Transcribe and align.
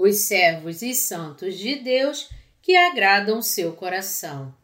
os 0.00 0.20
servos 0.20 0.82
e 0.82 0.94
santos 0.94 1.58
de 1.58 1.76
Deus 1.76 2.30
que 2.62 2.74
agradam 2.74 3.42
seu 3.42 3.74
coração. 3.74 4.56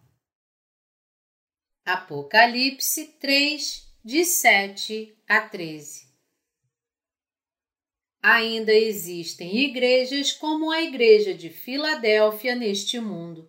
Apocalipse 1.84 3.06
3, 3.20 3.86
de 4.04 4.24
7 4.24 5.16
a 5.28 5.40
13 5.40 6.06
Ainda 8.22 8.72
existem 8.72 9.56
igrejas 9.58 10.32
como 10.32 10.70
a 10.70 10.82
Igreja 10.82 11.32
de 11.32 11.48
Filadélfia 11.48 12.56
neste 12.56 12.98
mundo. 12.98 13.48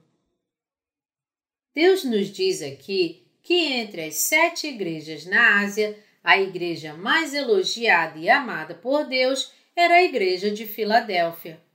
Deus 1.74 2.04
nos 2.04 2.32
diz 2.32 2.62
aqui 2.62 3.28
que 3.42 3.54
entre 3.54 4.04
as 4.04 4.16
sete 4.16 4.68
igrejas 4.68 5.26
na 5.26 5.62
Ásia, 5.62 5.98
a 6.24 6.40
igreja 6.40 6.94
mais 6.94 7.34
elogiada 7.34 8.20
e 8.20 8.30
amada 8.30 8.76
por 8.76 9.06
Deus 9.06 9.52
era 9.76 9.96
a 9.96 10.04
Igreja 10.04 10.52
de 10.52 10.66
Filadélfia. 10.66 11.66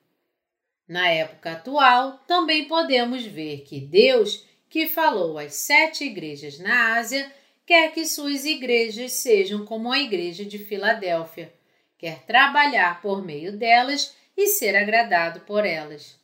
Na 0.89 1.09
época 1.09 1.53
atual, 1.53 2.23
também 2.27 2.67
podemos 2.67 3.25
ver 3.25 3.63
que 3.63 3.81
Deus, 3.81 4.47
que 4.69 4.87
falou 4.87 5.39
às 5.39 5.55
sete 5.55 6.05
igrejas 6.05 6.59
na 6.59 6.97
Ásia, 6.97 7.33
quer 7.65 7.93
que 7.93 8.07
suas 8.07 8.45
igrejas 8.45 9.13
sejam 9.13 9.65
como 9.65 9.91
a 9.91 9.99
Igreja 9.99 10.45
de 10.45 10.59
Filadélfia, 10.59 11.53
quer 11.97 12.25
trabalhar 12.25 13.01
por 13.01 13.25
meio 13.25 13.57
delas 13.57 14.15
e 14.37 14.49
ser 14.49 14.75
agradado 14.77 15.41
por 15.41 15.65
elas. 15.65 16.19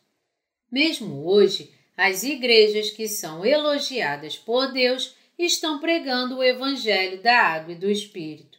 Mesmo 0.71 1.27
hoje, 1.27 1.73
as 1.97 2.23
igrejas 2.23 2.91
que 2.91 3.09
são 3.09 3.45
elogiadas 3.45 4.37
por 4.37 4.73
Deus 4.73 5.17
estão 5.39 5.79
pregando 5.79 6.39
o 6.39 6.45
Evangelho 6.45 7.23
da 7.23 7.39
Água 7.39 7.73
e 7.73 7.77
do 7.77 7.91
Espírito. 7.91 8.59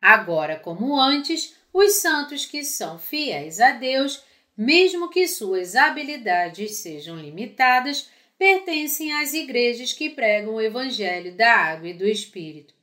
Agora, 0.00 0.56
como 0.56 0.98
antes, 0.98 1.56
os 1.72 1.94
santos 1.94 2.44
que 2.46 2.64
são 2.64 2.98
fiéis 2.98 3.60
a 3.60 3.72
Deus 3.72 4.22
mesmo 4.56 5.08
que 5.08 5.26
suas 5.26 5.74
habilidades 5.74 6.76
sejam 6.76 7.16
limitadas, 7.16 8.10
pertencem 8.38 9.12
às 9.12 9.34
igrejas 9.34 9.92
que 9.92 10.10
pregam 10.10 10.54
o 10.54 10.60
Evangelho 10.60 11.34
da 11.34 11.54
Água 11.54 11.88
e 11.88 11.94
do 11.94 12.06
Espírito. 12.06 12.74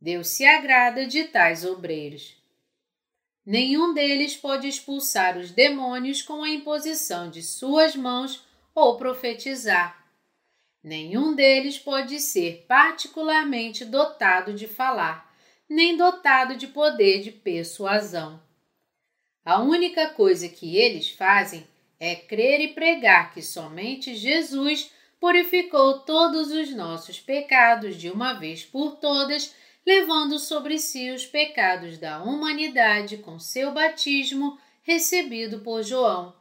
Deus 0.00 0.28
se 0.28 0.44
agrada 0.44 1.06
de 1.06 1.24
tais 1.24 1.64
obreiros. 1.64 2.36
Nenhum 3.44 3.92
deles 3.92 4.36
pode 4.36 4.68
expulsar 4.68 5.36
os 5.36 5.50
demônios 5.50 6.22
com 6.22 6.42
a 6.42 6.48
imposição 6.48 7.30
de 7.30 7.42
suas 7.42 7.96
mãos 7.96 8.46
ou 8.74 8.96
profetizar. 8.96 10.06
Nenhum 10.82 11.34
deles 11.34 11.78
pode 11.78 12.20
ser 12.20 12.64
particularmente 12.66 13.84
dotado 13.84 14.54
de 14.54 14.66
falar, 14.66 15.34
nem 15.68 15.96
dotado 15.96 16.56
de 16.56 16.66
poder 16.66 17.20
de 17.20 17.30
persuasão. 17.30 18.40
A 19.44 19.60
única 19.60 20.10
coisa 20.10 20.48
que 20.48 20.76
eles 20.76 21.10
fazem 21.10 21.66
é 21.98 22.14
crer 22.14 22.60
e 22.60 22.68
pregar 22.68 23.32
que 23.32 23.42
somente 23.42 24.14
Jesus 24.14 24.90
purificou 25.18 26.00
todos 26.00 26.50
os 26.50 26.74
nossos 26.74 27.20
pecados 27.20 27.96
de 27.96 28.10
uma 28.10 28.34
vez 28.34 28.64
por 28.64 28.96
todas, 28.96 29.54
levando 29.86 30.38
sobre 30.38 30.78
si 30.78 31.10
os 31.10 31.26
pecados 31.26 31.98
da 31.98 32.22
humanidade 32.22 33.18
com 33.18 33.38
seu 33.38 33.72
batismo 33.72 34.58
recebido 34.82 35.60
por 35.60 35.82
João, 35.82 36.34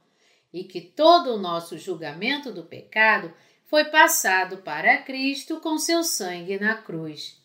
e 0.51 0.63
que 0.63 0.81
todo 0.81 1.35
o 1.35 1.39
nosso 1.39 1.77
julgamento 1.77 2.51
do 2.51 2.63
pecado 2.63 3.33
foi 3.65 3.85
passado 3.85 4.57
para 4.57 4.97
Cristo 5.03 5.59
com 5.59 5.77
seu 5.77 6.03
sangue 6.03 6.57
na 6.59 6.75
cruz. 6.75 7.38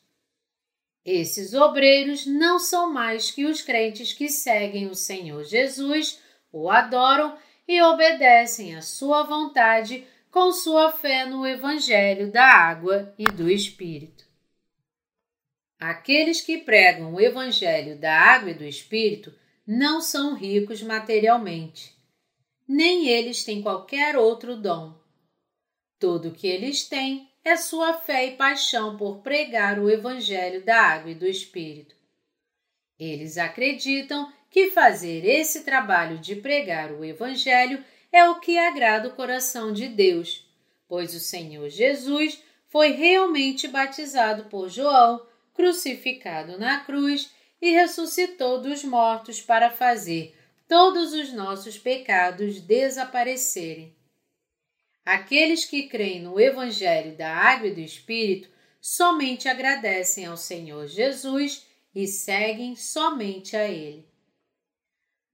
Esses 1.05 1.53
obreiros 1.53 2.25
não 2.25 2.59
são 2.59 2.91
mais 2.91 3.31
que 3.31 3.45
os 3.45 3.61
crentes 3.61 4.13
que 4.13 4.29
seguem 4.29 4.87
o 4.87 4.95
Senhor 4.95 5.45
Jesus, 5.45 6.19
o 6.51 6.71
adoram 6.71 7.37
e 7.69 7.83
obedecem 7.83 8.75
à 8.75 8.81
sua 8.81 9.23
vontade 9.23 10.07
com 10.31 10.51
sua 10.51 10.93
fé 10.93 11.27
no 11.27 11.47
Evangelho 11.47 12.33
da 12.33 12.45
água 12.45 13.15
e 13.19 13.25
do 13.25 13.51
Espírito. 13.51 14.25
Aqueles 15.79 16.41
que 16.41 16.59
pregam 16.59 17.13
o 17.13 17.21
Evangelho 17.21 17.99
da 17.99 18.19
água 18.19 18.51
e 18.51 18.55
do 18.55 18.65
Espírito 18.65 19.33
não 19.67 20.01
são 20.01 20.35
ricos 20.35 20.83
materialmente, 20.83 21.95
nem 22.67 23.09
eles 23.09 23.45
têm 23.45 23.63
qualquer 23.63 24.17
outro 24.17 24.57
dom. 24.57 24.99
Tudo 25.99 26.29
o 26.29 26.33
que 26.33 26.47
eles 26.47 26.89
têm 26.89 27.31
é 27.45 27.57
sua 27.57 27.93
fé 27.93 28.27
e 28.27 28.37
paixão 28.37 28.97
por 28.97 29.19
pregar 29.19 29.79
o 29.79 29.91
Evangelho 29.91 30.65
da 30.65 30.81
Água 30.81 31.11
e 31.11 31.15
do 31.15 31.27
Espírito. 31.27 31.95
Eles 32.99 33.37
acreditam 33.37 34.33
que 34.51 34.71
fazer 34.71 35.27
esse 35.27 35.63
trabalho 35.63 36.19
de 36.19 36.37
pregar 36.37 36.91
o 36.93 37.05
Evangelho 37.05 37.85
é 38.11 38.25
o 38.29 38.41
que 38.41 38.57
agrada 38.57 39.09
o 39.09 39.15
coração 39.15 39.73
de 39.73 39.89
Deus, 39.89 40.49
pois 40.89 41.15
o 41.15 41.21
Senhor 41.21 41.69
Jesus 41.69 42.43
foi 42.69 42.93
realmente 42.93 43.69
batizado 43.69 44.45
por 44.45 44.69
João, 44.69 45.27
crucificado 45.53 46.59
na 46.59 46.81
cruz 46.81 47.31
e 47.61 47.71
ressuscitou 47.71 48.61
dos 48.61 48.83
mortos 48.85 49.41
para 49.41 49.71
fazer 49.71 50.37
todos 50.69 51.13
os 51.13 51.33
nossos 51.33 51.79
pecados 51.79 52.61
desaparecerem. 52.61 53.94
Aqueles 55.05 55.65
que 55.65 55.83
creem 55.89 56.23
no 56.23 56.41
Evangelho 56.41 57.15
da 57.15 57.31
Água 57.31 57.69
e 57.69 57.75
do 57.75 57.81
Espírito 57.81 58.49
somente 58.81 59.49
agradecem 59.49 60.25
ao 60.25 60.37
Senhor 60.37 60.87
Jesus 60.87 61.67
e 61.95 62.07
seguem 62.07 62.75
somente 62.75 63.57
a 63.57 63.69
Ele. 63.69 64.09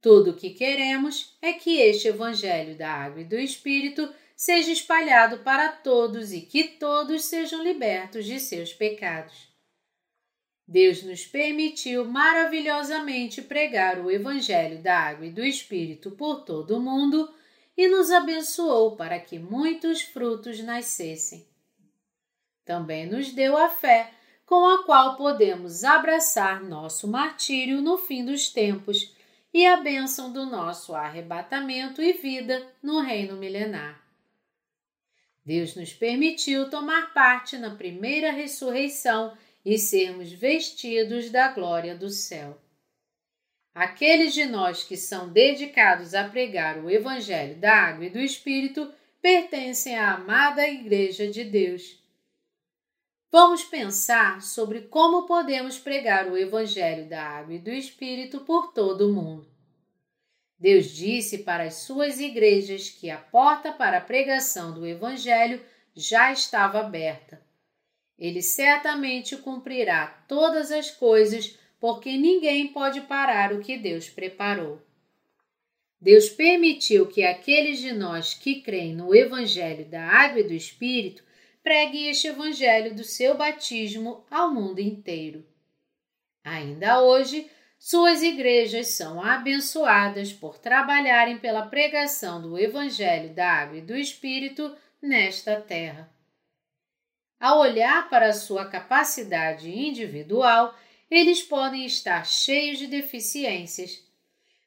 Tudo 0.01 0.31
o 0.31 0.37
que 0.37 0.51
queremos 0.51 1.37
é 1.41 1.53
que 1.53 1.79
este 1.79 2.09
Evangelho 2.09 2.77
da 2.77 2.91
Água 2.91 3.21
e 3.21 3.25
do 3.25 3.39
Espírito 3.39 4.13
seja 4.35 4.73
espalhado 4.73 5.39
para 5.41 5.69
todos 5.69 6.33
e 6.33 6.41
que 6.41 6.65
todos 6.65 7.25
sejam 7.25 7.63
libertos 7.63 8.25
de 8.25 8.41
seus 8.41 8.73
pecados. 8.73 9.51
Deus 10.67 11.03
nos 11.03 11.27
permitiu 11.27 12.05
maravilhosamente 12.05 13.43
pregar 13.43 13.99
o 13.99 14.11
Evangelho 14.11 14.79
da 14.79 14.99
Água 14.99 15.27
e 15.27 15.31
do 15.31 15.45
Espírito 15.45 16.13
por 16.13 16.45
todo 16.45 16.77
o 16.77 16.81
mundo 16.81 17.29
e 17.81 17.89
nos 17.89 18.11
abençoou 18.11 18.95
para 18.95 19.19
que 19.19 19.39
muitos 19.39 20.03
frutos 20.03 20.61
nascessem. 20.63 21.49
Também 22.63 23.07
nos 23.07 23.33
deu 23.33 23.57
a 23.57 23.71
fé, 23.71 24.13
com 24.45 24.67
a 24.67 24.85
qual 24.85 25.17
podemos 25.17 25.83
abraçar 25.83 26.63
nosso 26.63 27.09
martírio 27.09 27.81
no 27.81 27.97
fim 27.97 28.23
dos 28.23 28.51
tempos 28.51 29.17
e 29.55 29.65
a 29.65 29.79
bênção 29.79 30.31
do 30.31 30.45
nosso 30.45 30.95
arrebatamento 30.95 32.03
e 32.03 32.13
vida 32.13 32.71
no 32.83 33.01
reino 33.01 33.35
milenar. 33.37 33.99
Deus 35.43 35.75
nos 35.75 35.95
permitiu 35.95 36.69
tomar 36.69 37.15
parte 37.15 37.57
na 37.57 37.75
primeira 37.75 38.31
ressurreição 38.31 39.35
e 39.65 39.79
sermos 39.79 40.31
vestidos 40.31 41.31
da 41.31 41.49
glória 41.49 41.97
do 41.97 42.11
céu. 42.11 42.61
Aqueles 43.81 44.35
de 44.35 44.45
nós 44.45 44.85
que 44.85 44.95
são 44.95 45.31
dedicados 45.31 46.13
a 46.13 46.29
pregar 46.29 46.77
o 46.85 46.91
Evangelho 46.91 47.57
da 47.57 47.73
Água 47.73 48.05
e 48.05 48.11
do 48.11 48.19
Espírito 48.19 48.93
pertencem 49.23 49.97
à 49.97 50.17
amada 50.17 50.69
Igreja 50.69 51.27
de 51.31 51.43
Deus. 51.45 51.99
Vamos 53.33 53.65
pensar 53.65 54.43
sobre 54.43 54.83
como 54.83 55.27
podemos 55.27 55.79
pregar 55.79 56.27
o 56.27 56.37
Evangelho 56.37 57.09
da 57.09 57.23
Água 57.23 57.55
e 57.55 57.59
do 57.59 57.71
Espírito 57.71 58.41
por 58.41 58.75
todo 58.75 59.09
o 59.09 59.15
mundo. 59.15 59.49
Deus 60.59 60.91
disse 60.91 61.39
para 61.39 61.65
as 61.65 61.77
suas 61.77 62.21
igrejas 62.21 62.91
que 62.91 63.09
a 63.09 63.17
porta 63.17 63.73
para 63.73 63.97
a 63.97 64.03
pregação 64.03 64.75
do 64.75 64.87
Evangelho 64.87 65.59
já 65.97 66.31
estava 66.31 66.81
aberta. 66.81 67.41
Ele 68.19 68.43
certamente 68.43 69.39
cumprirá 69.39 70.23
todas 70.29 70.71
as 70.71 70.91
coisas 70.91 71.59
porque 71.81 72.17
ninguém 72.19 72.69
pode 72.69 73.01
parar 73.01 73.53
o 73.53 73.61
que 73.61 73.79
Deus 73.79 74.09
preparou. 74.09 74.81
Deus 75.99 76.29
permitiu 76.29 77.07
que 77.07 77.25
aqueles 77.25 77.79
de 77.79 77.93
nós 77.93 78.35
que 78.35 78.61
creem 78.61 78.95
no 78.95 79.15
Evangelho 79.15 79.85
da 79.87 80.03
Água 80.03 80.41
e 80.41 80.45
do 80.45 80.55
Espírito 80.55 81.25
preguem 81.63 82.09
este 82.09 82.29
Evangelho 82.29 82.95
do 82.95 83.05
seu 83.05 83.37
batismo 83.37 84.25
ao 84.31 84.53
mundo 84.53 84.79
inteiro. 84.79 85.45
Ainda 86.45 87.03
hoje, 87.03 87.51
suas 87.79 88.23
igrejas 88.23 88.89
são 88.89 89.23
abençoadas 89.23 90.33
por 90.33 90.59
trabalharem 90.59 91.39
pela 91.39 91.67
pregação 91.67 92.41
do 92.41 92.59
Evangelho 92.59 93.35
da 93.35 93.51
Água 93.51 93.79
e 93.79 93.83
do 93.83 93.97
Espírito 93.97 94.75
nesta 95.03 95.61
terra. 95.61 96.11
Ao 97.39 97.59
olhar 97.59 98.09
para 98.11 98.35
sua 98.35 98.67
capacidade 98.67 99.71
individual, 99.71 100.75
eles 101.11 101.43
podem 101.43 101.85
estar 101.85 102.25
cheios 102.25 102.79
de 102.79 102.87
deficiências, 102.87 104.03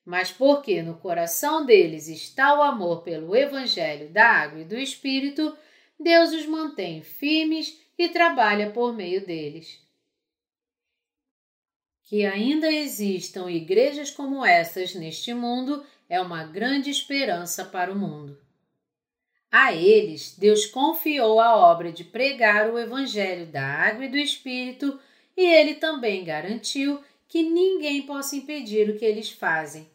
mas 0.05 0.31
porque 0.31 0.81
no 0.81 0.97
coração 0.97 1.65
deles 1.65 2.07
está 2.07 2.57
o 2.57 2.61
amor 2.61 3.03
pelo 3.03 3.35
Evangelho 3.35 4.09
da 4.09 4.25
Água 4.25 4.61
e 4.61 4.65
do 4.65 4.77
Espírito, 4.77 5.57
Deus 5.97 6.33
os 6.33 6.45
mantém 6.45 7.01
firmes 7.01 7.79
e 7.97 8.09
trabalha 8.09 8.71
por 8.71 8.93
meio 8.93 9.25
deles. 9.25 9.81
Que 12.03 12.25
ainda 12.25 12.69
existam 12.69 13.49
igrejas 13.49 14.11
como 14.11 14.45
essas 14.45 14.93
neste 14.93 15.33
mundo 15.33 15.85
é 16.09 16.19
uma 16.19 16.43
grande 16.43 16.89
esperança 16.89 17.63
para 17.63 17.91
o 17.91 17.95
mundo. 17.95 18.37
A 19.49 19.73
eles, 19.73 20.35
Deus 20.37 20.65
confiou 20.65 21.39
a 21.39 21.55
obra 21.55 21.91
de 21.91 22.03
pregar 22.03 22.69
o 22.69 22.77
Evangelho 22.77 23.45
da 23.45 23.63
Água 23.63 24.05
e 24.05 24.09
do 24.09 24.17
Espírito, 24.17 24.99
e 25.35 25.45
ele 25.45 25.75
também 25.75 26.23
garantiu 26.23 27.03
que 27.27 27.41
ninguém 27.41 28.03
possa 28.03 28.35
impedir 28.35 28.89
o 28.89 28.97
que 28.97 29.05
eles 29.05 29.31
fazem. 29.31 29.89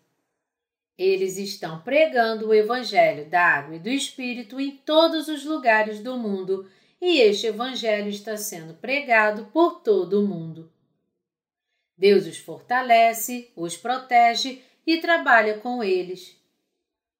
Eles 0.98 1.36
estão 1.36 1.80
pregando 1.80 2.48
o 2.48 2.54
Evangelho 2.54 3.26
da 3.30 3.40
Água 3.40 3.76
e 3.76 3.78
do 3.78 3.88
Espírito 3.88 4.58
em 4.58 4.72
todos 4.72 5.28
os 5.28 5.44
lugares 5.44 6.00
do 6.00 6.18
mundo, 6.18 6.68
e 7.00 7.20
este 7.20 7.46
Evangelho 7.46 8.08
está 8.08 8.36
sendo 8.36 8.74
pregado 8.74 9.46
por 9.52 9.80
todo 9.80 10.20
o 10.20 10.26
mundo. 10.26 10.72
Deus 11.96 12.26
os 12.26 12.38
fortalece, 12.38 13.50
os 13.54 13.76
protege 13.76 14.60
e 14.84 14.98
trabalha 14.98 15.58
com 15.58 15.82
eles. 15.82 16.36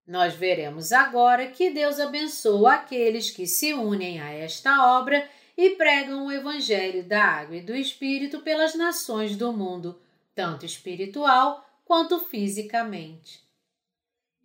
Nós 0.07 0.35
veremos 0.35 0.91
agora 0.91 1.49
que 1.49 1.71
Deus 1.71 2.01
abençoa 2.01 2.75
aqueles 2.75 3.31
que 3.31 3.47
se 3.47 3.75
unem 3.75 4.21
a 4.21 4.33
esta 4.33 4.99
obra 4.99 5.29
e 5.59 5.71
pregam 5.71 6.25
o 6.25 6.31
Evangelho 6.31 7.03
da 7.03 7.21
Água 7.21 7.57
e 7.57 7.61
do 7.61 7.75
Espírito 7.75 8.39
pelas 8.43 8.77
nações 8.77 9.35
do 9.35 9.53
mundo, 9.53 10.01
tanto 10.33 10.65
espiritual 10.65 11.69
quanto 11.85 12.21
fisicamente. 12.21 13.41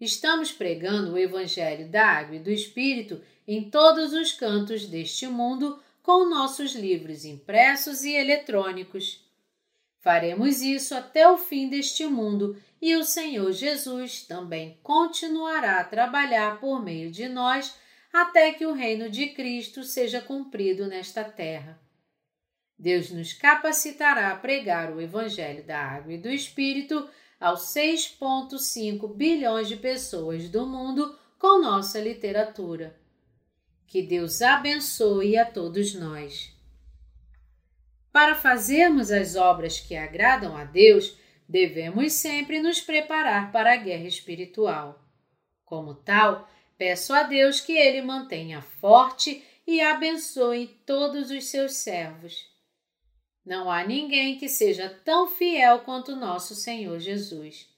Estamos 0.01 0.51
pregando 0.51 1.13
o 1.13 1.17
Evangelho 1.19 1.87
da 1.87 2.03
Água 2.03 2.37
e 2.37 2.39
do 2.39 2.49
Espírito 2.49 3.21
em 3.47 3.69
todos 3.69 4.11
os 4.11 4.31
cantos 4.31 4.87
deste 4.87 5.27
mundo 5.27 5.79
com 6.01 6.27
nossos 6.27 6.73
livros 6.73 7.25
impressos 7.25 8.03
e 8.03 8.15
eletrônicos. 8.15 9.23
Faremos 9.99 10.63
isso 10.63 10.95
até 10.95 11.29
o 11.29 11.37
fim 11.37 11.69
deste 11.69 12.07
mundo 12.07 12.59
e 12.81 12.95
o 12.95 13.03
Senhor 13.03 13.51
Jesus 13.51 14.23
também 14.23 14.79
continuará 14.81 15.79
a 15.79 15.85
trabalhar 15.85 16.59
por 16.59 16.83
meio 16.83 17.11
de 17.11 17.29
nós 17.29 17.82
até 18.13 18.53
que 18.53 18.63
o 18.67 18.73
reino 18.73 19.09
de 19.09 19.29
Cristo 19.29 19.83
seja 19.83 20.21
cumprido 20.21 20.85
nesta 20.85 21.23
terra. 21.23 21.81
Deus 22.77 23.09
nos 23.09 23.33
capacitará 23.33 24.29
a 24.29 24.35
pregar 24.35 24.91
o 24.91 25.01
Evangelho 25.01 25.65
da 25.65 25.79
Água 25.79 26.13
e 26.13 26.17
do 26.17 26.29
Espírito 26.29 27.09
aos 27.39 27.73
6,5 27.73 29.15
bilhões 29.15 29.67
de 29.67 29.77
pessoas 29.77 30.47
do 30.47 30.67
mundo 30.67 31.17
com 31.39 31.59
nossa 31.59 31.99
literatura. 31.99 32.95
Que 33.87 34.01
Deus 34.01 34.41
abençoe 34.41 35.37
a 35.37 35.45
todos 35.45 35.95
nós. 35.95 36.53
Para 38.11 38.35
fazermos 38.35 39.11
as 39.11 39.35
obras 39.35 39.79
que 39.79 39.95
agradam 39.95 40.55
a 40.55 40.63
Deus, 40.65 41.17
devemos 41.49 42.13
sempre 42.13 42.61
nos 42.61 42.79
preparar 42.79 43.51
para 43.51 43.73
a 43.73 43.77
guerra 43.77 44.05
espiritual. 44.05 45.03
Como 45.65 45.95
tal, 45.95 46.47
peço 46.77 47.13
a 47.13 47.23
Deus 47.23 47.59
que 47.59 47.73
Ele 47.73 48.01
mantenha 48.01 48.61
forte 48.61 49.43
e 49.65 49.81
abençoe 49.81 50.67
todos 50.85 51.31
os 51.31 51.45
seus 51.45 51.73
servos. 51.73 52.51
Não 53.45 53.69
há 53.69 53.83
ninguém 53.83 54.37
que 54.37 54.47
seja 54.47 54.89
tão 55.03 55.27
fiel 55.27 55.79
quanto 55.79 56.15
nosso 56.15 56.55
Senhor 56.55 56.99
Jesus. 56.99 57.69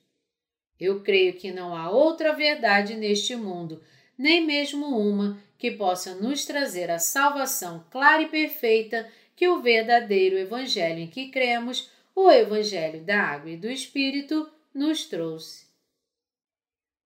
Eu 0.80 1.02
creio 1.02 1.34
que 1.34 1.52
não 1.52 1.76
há 1.76 1.90
outra 1.90 2.34
verdade 2.34 2.96
neste 2.96 3.36
mundo, 3.36 3.82
nem 4.18 4.46
mesmo 4.46 4.98
uma, 4.98 5.42
que 5.58 5.72
possa 5.72 6.14
nos 6.16 6.46
trazer 6.46 6.92
a 6.92 7.00
salvação 7.00 7.86
clara 7.90 8.22
e 8.22 8.28
perfeita 8.28 9.10
que 9.36 9.48
o 9.48 9.62
verdadeiro 9.62 10.38
Evangelho 10.38 11.00
em 11.00 11.08
que 11.08 11.30
cremos, 11.30 11.90
o 12.16 12.30
Evangelho 12.30 13.02
da 13.02 13.20
Água 13.20 13.52
e 13.52 13.58
do 13.58 13.70
Espírito, 13.70 14.50
nos 14.74 15.06
trouxe. 15.06 15.65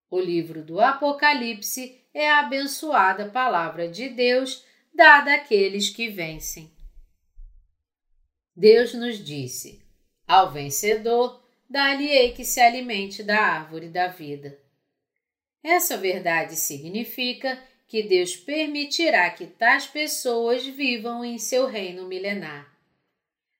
O 0.10 0.20
livro 0.20 0.64
do 0.64 0.80
Apocalipse 0.82 2.02
é 2.14 2.30
a 2.30 2.40
abençoada 2.40 3.30
palavra 3.30 3.88
de 3.88 4.10
Deus 4.10 4.66
dada 4.94 5.36
àqueles 5.36 5.90
que 5.90 6.10
vencem. 6.10 6.72
Deus 8.56 8.94
nos 8.94 9.24
disse: 9.24 9.82
Ao 10.28 10.52
vencedor, 10.52 11.42
dá-lhe-ei 11.70 12.34
que 12.34 12.44
se 12.44 12.60
alimente 12.60 13.22
da 13.22 13.40
árvore 13.40 13.88
da 13.88 14.08
vida. 14.08 14.60
Essa 15.64 15.98
verdade 15.98 16.56
significa 16.56 17.62
que 17.88 18.04
Deus 18.04 18.36
permitirá 18.36 19.30
que 19.30 19.46
tais 19.46 19.86
pessoas 19.86 20.66
vivam 20.66 21.24
em 21.24 21.38
seu 21.38 21.68
reino 21.68 22.08
milenar. 22.08 22.72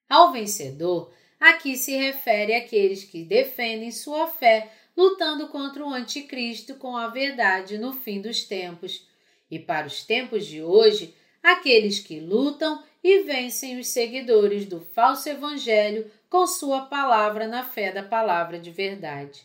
Ao 0.08 0.32
vencedor, 0.32 1.14
aqui 1.40 1.78
se 1.78 1.96
refere 1.96 2.56
àqueles 2.56 3.04
que 3.04 3.24
defendem 3.24 3.92
sua 3.92 4.28
fé 4.28 4.72
lutando 5.00 5.48
contra 5.48 5.86
o 5.86 5.94
anticristo 5.94 6.76
com 6.76 6.98
a 6.98 7.08
verdade 7.08 7.78
no 7.78 7.94
fim 7.94 8.22
dos 8.22 8.44
tempos, 8.44 9.08
e 9.50 9.58
para 9.58 9.88
os 9.88 10.04
tempos 10.04 10.46
de 10.46 10.62
hoje, 10.62 11.16
aqueles 11.42 12.02
que 12.02 12.20
lutam 12.20 12.84
e 13.02 13.24
vencem 13.24 13.80
os 13.80 13.88
seguidores 13.88 14.66
do 14.66 14.82
falso 14.82 15.30
evangelho 15.30 16.12
com 16.30 16.46
sua 16.46 16.82
palavra 16.82 17.48
na 17.48 17.64
fé 17.64 17.94
da 17.94 18.04
palavra 18.04 18.60
de 18.60 18.72
verdade. 18.72 19.42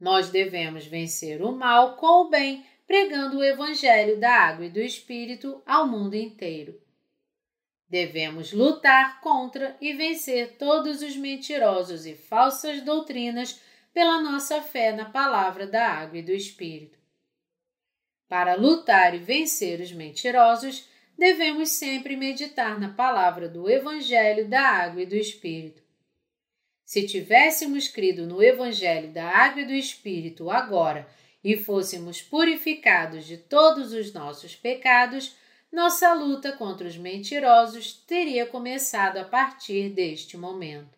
Nós 0.00 0.30
devemos 0.30 0.86
vencer 0.86 1.42
o 1.42 1.52
mal 1.52 1.96
com 1.96 2.24
o 2.24 2.30
bem 2.30 2.64
pregando 2.86 3.36
o 3.36 3.44
Evangelho 3.44 4.18
da 4.18 4.32
água 4.32 4.64
e 4.64 4.70
do 4.70 4.80
Espírito 4.80 5.60
ao 5.66 5.86
mundo 5.86 6.14
inteiro. 6.14 6.80
Devemos 7.86 8.50
lutar 8.50 9.20
contra 9.20 9.76
e 9.78 9.92
vencer 9.92 10.56
todos 10.56 11.02
os 11.02 11.14
mentirosos 11.16 12.06
e 12.06 12.14
falsas 12.14 12.80
doutrinas 12.80 13.60
pela 13.92 14.20
nossa 14.20 14.62
fé 14.62 14.92
na 14.92 15.06
palavra 15.06 15.66
da 15.66 15.86
água 15.86 16.18
e 16.18 16.22
do 16.22 16.32
Espírito. 16.32 16.98
Para 18.28 18.54
lutar 18.54 19.14
e 19.14 19.18
vencer 19.18 19.80
os 19.80 19.90
mentirosos, 19.90 20.88
devemos 21.16 21.70
sempre 21.70 22.16
meditar 22.16 22.78
na 22.78 22.90
palavra 22.90 23.48
do 23.48 23.68
Evangelho 23.68 24.48
da 24.48 24.60
água 24.60 25.02
e 25.02 25.06
do 25.06 25.16
Espírito. 25.16 25.82
Se 26.84 27.06
tivéssemos 27.06 27.88
crido 27.88 28.26
no 28.26 28.42
Evangelho 28.42 29.12
da 29.12 29.28
água 29.28 29.62
e 29.62 29.66
do 29.66 29.72
Espírito 29.72 30.50
agora 30.50 31.08
e 31.42 31.56
fôssemos 31.56 32.20
purificados 32.20 33.24
de 33.24 33.36
todos 33.36 33.92
os 33.92 34.12
nossos 34.12 34.54
pecados, 34.54 35.36
nossa 35.70 36.12
luta 36.14 36.52
contra 36.52 36.88
os 36.88 36.96
mentirosos 36.96 37.92
teria 37.92 38.46
começado 38.46 39.18
a 39.18 39.24
partir 39.24 39.90
deste 39.90 40.36
momento. 40.36 40.97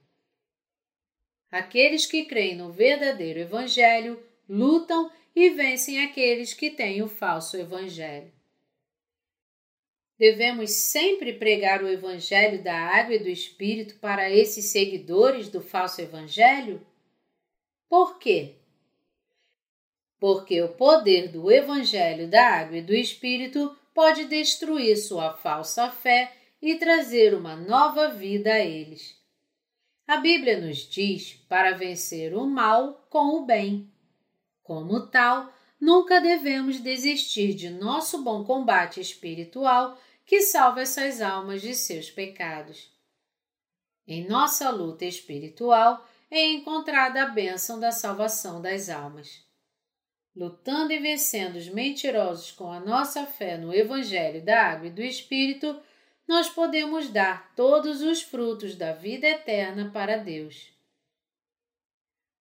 Aqueles 1.51 2.07
que 2.07 2.25
creem 2.25 2.57
no 2.57 2.71
verdadeiro 2.71 3.41
Evangelho 3.41 4.23
lutam 4.49 5.11
e 5.35 5.51
vencem 5.51 6.05
aqueles 6.05 6.55
que 6.55 6.71
têm 6.71 7.03
o 7.03 7.09
falso 7.09 7.57
Evangelho. 7.57 8.33
Devemos 10.19 10.71
sempre 10.73 11.33
pregar 11.33 11.83
o 11.83 11.89
Evangelho 11.89 12.63
da 12.63 12.75
água 12.75 13.15
e 13.15 13.19
do 13.19 13.29
Espírito 13.29 13.97
para 13.97 14.31
esses 14.31 14.67
seguidores 14.67 15.49
do 15.49 15.61
falso 15.61 16.01
Evangelho? 16.01 16.87
Por 17.89 18.19
quê? 18.19 18.55
porque 20.21 20.61
o 20.61 20.69
poder 20.69 21.29
do 21.29 21.51
Evangelho 21.51 22.29
da 22.29 22.47
Água 22.47 22.77
e 22.77 22.83
do 22.83 22.95
Espírito 22.95 23.75
pode 23.95 24.27
destruir 24.27 24.97
sua 24.99 25.33
falsa 25.33 25.91
fé 25.91 26.31
e 26.61 26.77
trazer 26.77 27.35
uma 27.35 27.57
nova 27.57 28.09
vida 28.09 28.53
a 28.53 28.61
eles. 28.61 29.19
A 30.11 30.17
Bíblia 30.17 30.61
nos 30.61 30.79
diz 30.79 31.35
para 31.49 31.77
vencer 31.77 32.35
o 32.35 32.45
mal 32.45 33.07
com 33.09 33.37
o 33.37 33.47
bem. 33.47 33.89
Como 34.61 35.07
tal, 35.07 35.55
nunca 35.81 36.21
devemos 36.21 36.81
desistir 36.81 37.55
de 37.55 37.71
nosso 37.71 38.21
bom 38.21 38.43
combate 38.43 39.01
espiritual 39.01 39.97
que 40.27 40.41
salva 40.43 40.83
essas 40.83 41.21
almas 41.21 41.63
de 41.63 41.77
seus 41.77 42.11
pecados. 42.11 42.91
Em 44.05 44.27
nossa 44.27 44.69
luta 44.71 45.05
espiritual 45.05 46.05
é 46.29 46.45
encontrada 46.45 47.23
a 47.23 47.27
bênção 47.27 47.79
da 47.79 47.93
salvação 47.93 48.61
das 48.61 48.89
almas 48.89 49.49
lutando 50.35 50.93
e 50.93 50.99
vencendo 50.99 51.57
os 51.57 51.69
mentirosos 51.69 52.51
com 52.53 52.71
a 52.71 52.81
nossa 52.81 53.27
fé 53.27 53.57
no 53.57 53.75
Evangelho 53.75 54.43
da 54.43 54.63
Água 54.63 54.87
e 54.87 54.91
do 54.91 55.03
Espírito, 55.03 55.79
nós 56.31 56.49
podemos 56.49 57.09
dar 57.09 57.53
todos 57.57 58.03
os 58.03 58.23
frutos 58.23 58.77
da 58.77 58.93
vida 58.93 59.27
eterna 59.27 59.91
para 59.91 60.17
Deus. 60.17 60.73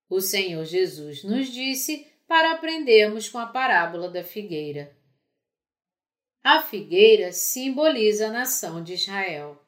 O 0.07 0.21
Senhor 0.21 0.63
Jesus 0.63 1.23
nos 1.23 1.47
disse 1.47 2.05
para 2.27 2.51
aprendermos 2.51 3.27
com 3.27 3.39
a 3.39 3.47
parábola 3.47 4.07
da 4.07 4.23
figueira. 4.23 4.95
A 6.43 6.61
figueira 6.61 7.31
simboliza 7.31 8.27
a 8.27 8.31
nação 8.31 8.83
de 8.83 8.93
Israel. 8.93 9.59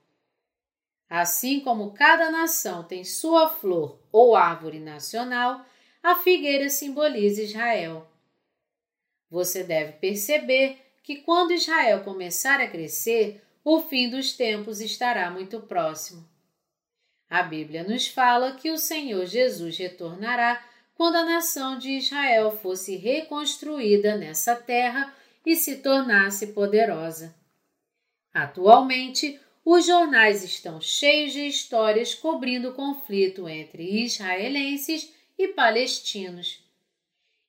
Assim 1.10 1.60
como 1.60 1.92
cada 1.92 2.30
nação 2.30 2.84
tem 2.84 3.04
sua 3.04 3.50
flor 3.50 4.00
ou 4.12 4.36
árvore 4.36 4.80
nacional, 4.80 5.66
a 6.04 6.14
figueira 6.14 6.70
simboliza 6.70 7.42
Israel. 7.42 8.08
Você 9.32 9.64
deve 9.64 9.94
perceber 9.94 10.78
que 11.02 11.16
quando 11.24 11.54
Israel 11.54 12.04
começar 12.04 12.62
a 12.62 12.68
crescer, 12.68 13.42
o 13.64 13.82
fim 13.82 14.10
dos 14.10 14.34
tempos 14.34 14.82
estará 14.82 15.30
muito 15.30 15.60
próximo. 15.62 16.28
A 17.30 17.44
Bíblia 17.44 17.84
nos 17.84 18.08
fala 18.08 18.56
que 18.56 18.72
o 18.72 18.78
Senhor 18.78 19.26
Jesus 19.26 19.78
retornará 19.78 20.64
quando 20.96 21.16
a 21.16 21.26
nação 21.26 21.78
de 21.78 21.92
Israel 21.92 22.58
fosse 22.58 22.96
reconstruída 22.96 24.18
nessa 24.18 24.56
terra 24.56 25.14
e 25.46 25.56
se 25.56 25.78
tornasse 25.78 26.48
poderosa. 26.48 27.34
Atualmente, 28.34 29.40
os 29.64 29.86
jornais 29.86 30.44
estão 30.44 30.82
cheios 30.82 31.34
de 31.34 31.48
histórias 31.48 32.16
cobrindo 32.16 32.70
o 32.70 32.74
conflito 32.74 33.48
entre 33.48 34.04
israelenses 34.04 35.14
e 35.38 35.50
palestinos. 35.50 36.64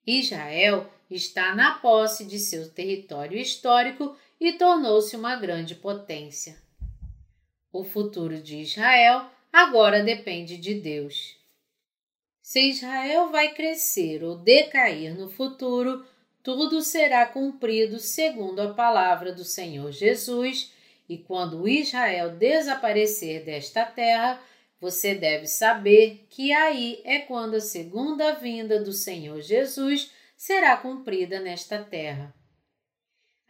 Israel 0.07 0.90
está 1.11 1.54
na 1.54 1.75
posse 1.75 2.25
de 2.25 2.38
seu 2.38 2.71
território 2.71 3.38
histórico 3.38 4.16
e 4.43 4.55
tornou-se 4.55 5.15
uma 5.15 5.37
grande 5.37 5.77
potência. 5.77 6.57
O 7.73 7.85
futuro 7.85 8.43
de 8.43 8.57
Israel 8.57 9.27
agora 9.53 10.03
depende 10.03 10.59
de 10.59 10.75
Deus. 10.75 11.39
Se 12.43 12.69
Israel 12.69 13.31
vai 13.31 13.55
crescer 13.55 14.25
ou 14.25 14.37
decair 14.37 15.17
no 15.17 15.31
futuro, 15.31 16.05
tudo 16.43 16.83
será 16.83 17.25
cumprido 17.25 18.01
segundo 18.01 18.59
a 18.61 18.75
palavra 18.75 19.33
do 19.33 19.45
Senhor 19.45 19.93
Jesus, 19.93 20.73
e 21.09 21.19
quando 21.19 21.69
Israel 21.69 22.31
desaparecer 22.31 23.45
desta 23.45 23.85
terra, 23.85 24.43
você 24.81 25.15
deve 25.15 25.47
saber 25.47 26.27
que 26.29 26.53
aí 26.53 27.01
é 27.05 27.21
quando 27.21 27.55
a 27.55 27.61
segunda 27.61 28.33
vinda 28.33 28.83
do 28.83 28.93
Senhor 28.93 29.41
Jesus 29.41 30.11
será 30.37 30.77
cumprida 30.77 31.39
nesta 31.39 31.79
terra. 31.79 32.35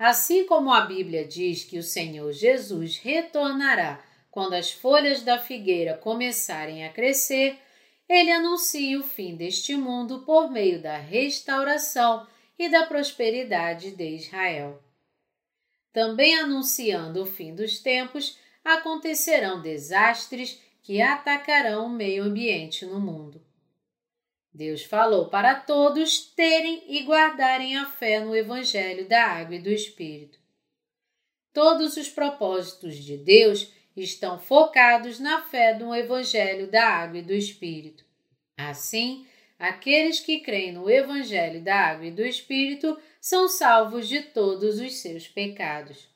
Assim 0.03 0.45
como 0.47 0.73
a 0.73 0.81
Bíblia 0.81 1.25
diz 1.25 1.63
que 1.63 1.79
o 1.79 1.83
Senhor 1.83 2.33
Jesus 2.33 2.99
retornará 2.99 4.05
quando 4.33 4.55
as 4.55 4.73
folhas 4.73 5.23
da 5.23 5.39
figueira 5.39 5.97
começarem 5.97 6.85
a 6.85 6.93
crescer, 6.93 7.57
ele 8.09 8.33
anuncia 8.33 8.99
o 8.99 9.05
fim 9.05 9.37
deste 9.37 9.77
mundo 9.77 10.25
por 10.27 10.51
meio 10.51 10.83
da 10.83 10.99
restauração 10.99 12.27
e 12.59 12.69
da 12.69 12.85
prosperidade 12.85 13.93
de 13.93 14.17
Israel. 14.17 14.83
Também 15.93 16.37
anunciando 16.37 17.23
o 17.23 17.27
fim 17.27 17.55
dos 17.55 17.79
tempos, 17.79 18.37
acontecerão 18.65 19.63
desastres 19.63 20.61
que 20.83 21.01
atacarão 21.01 21.87
o 21.87 21.89
meio 21.89 22.25
ambiente 22.25 22.85
no 22.85 22.99
mundo. 22.99 23.41
Deus 24.55 24.85
falou 24.85 25.29
para 25.29 25.55
todos 25.55 26.27
terem 26.35 26.85
e 26.87 27.03
guardarem 27.05 27.77
a 27.77 27.87
fé 27.87 28.21
no 28.21 28.37
Evangelho 28.37 29.09
da 29.09 29.25
Água 29.25 29.57
e 29.57 29.63
do 29.63 29.71
Espírito. 29.71 30.39
Todos 31.53 31.97
os 31.97 32.09
propósitos 32.09 32.97
de 32.97 33.17
Deus 33.17 33.73
estão 33.97 34.39
focados 34.39 35.19
na 35.19 35.43
fé 35.43 35.79
no 35.79 35.95
Evangelho 35.95 36.71
da 36.71 36.87
Água 36.87 37.19
e 37.19 37.23
do 37.23 37.33
Espírito. 37.33 38.05
Assim, 38.57 39.27
aqueles 39.59 40.21
que 40.21 40.41
creem 40.41 40.73
no 40.73 40.91
Evangelho 40.91 41.63
da 41.63 41.75
Água 41.75 42.07
e 42.07 42.11
do 42.11 42.25
Espírito 42.25 42.99
são 43.21 43.49
salvos 43.49 44.07
de 44.07 44.21
todos 44.21 44.79
os 44.79 44.95
seus 44.97 45.27
pecados. 45.27 46.09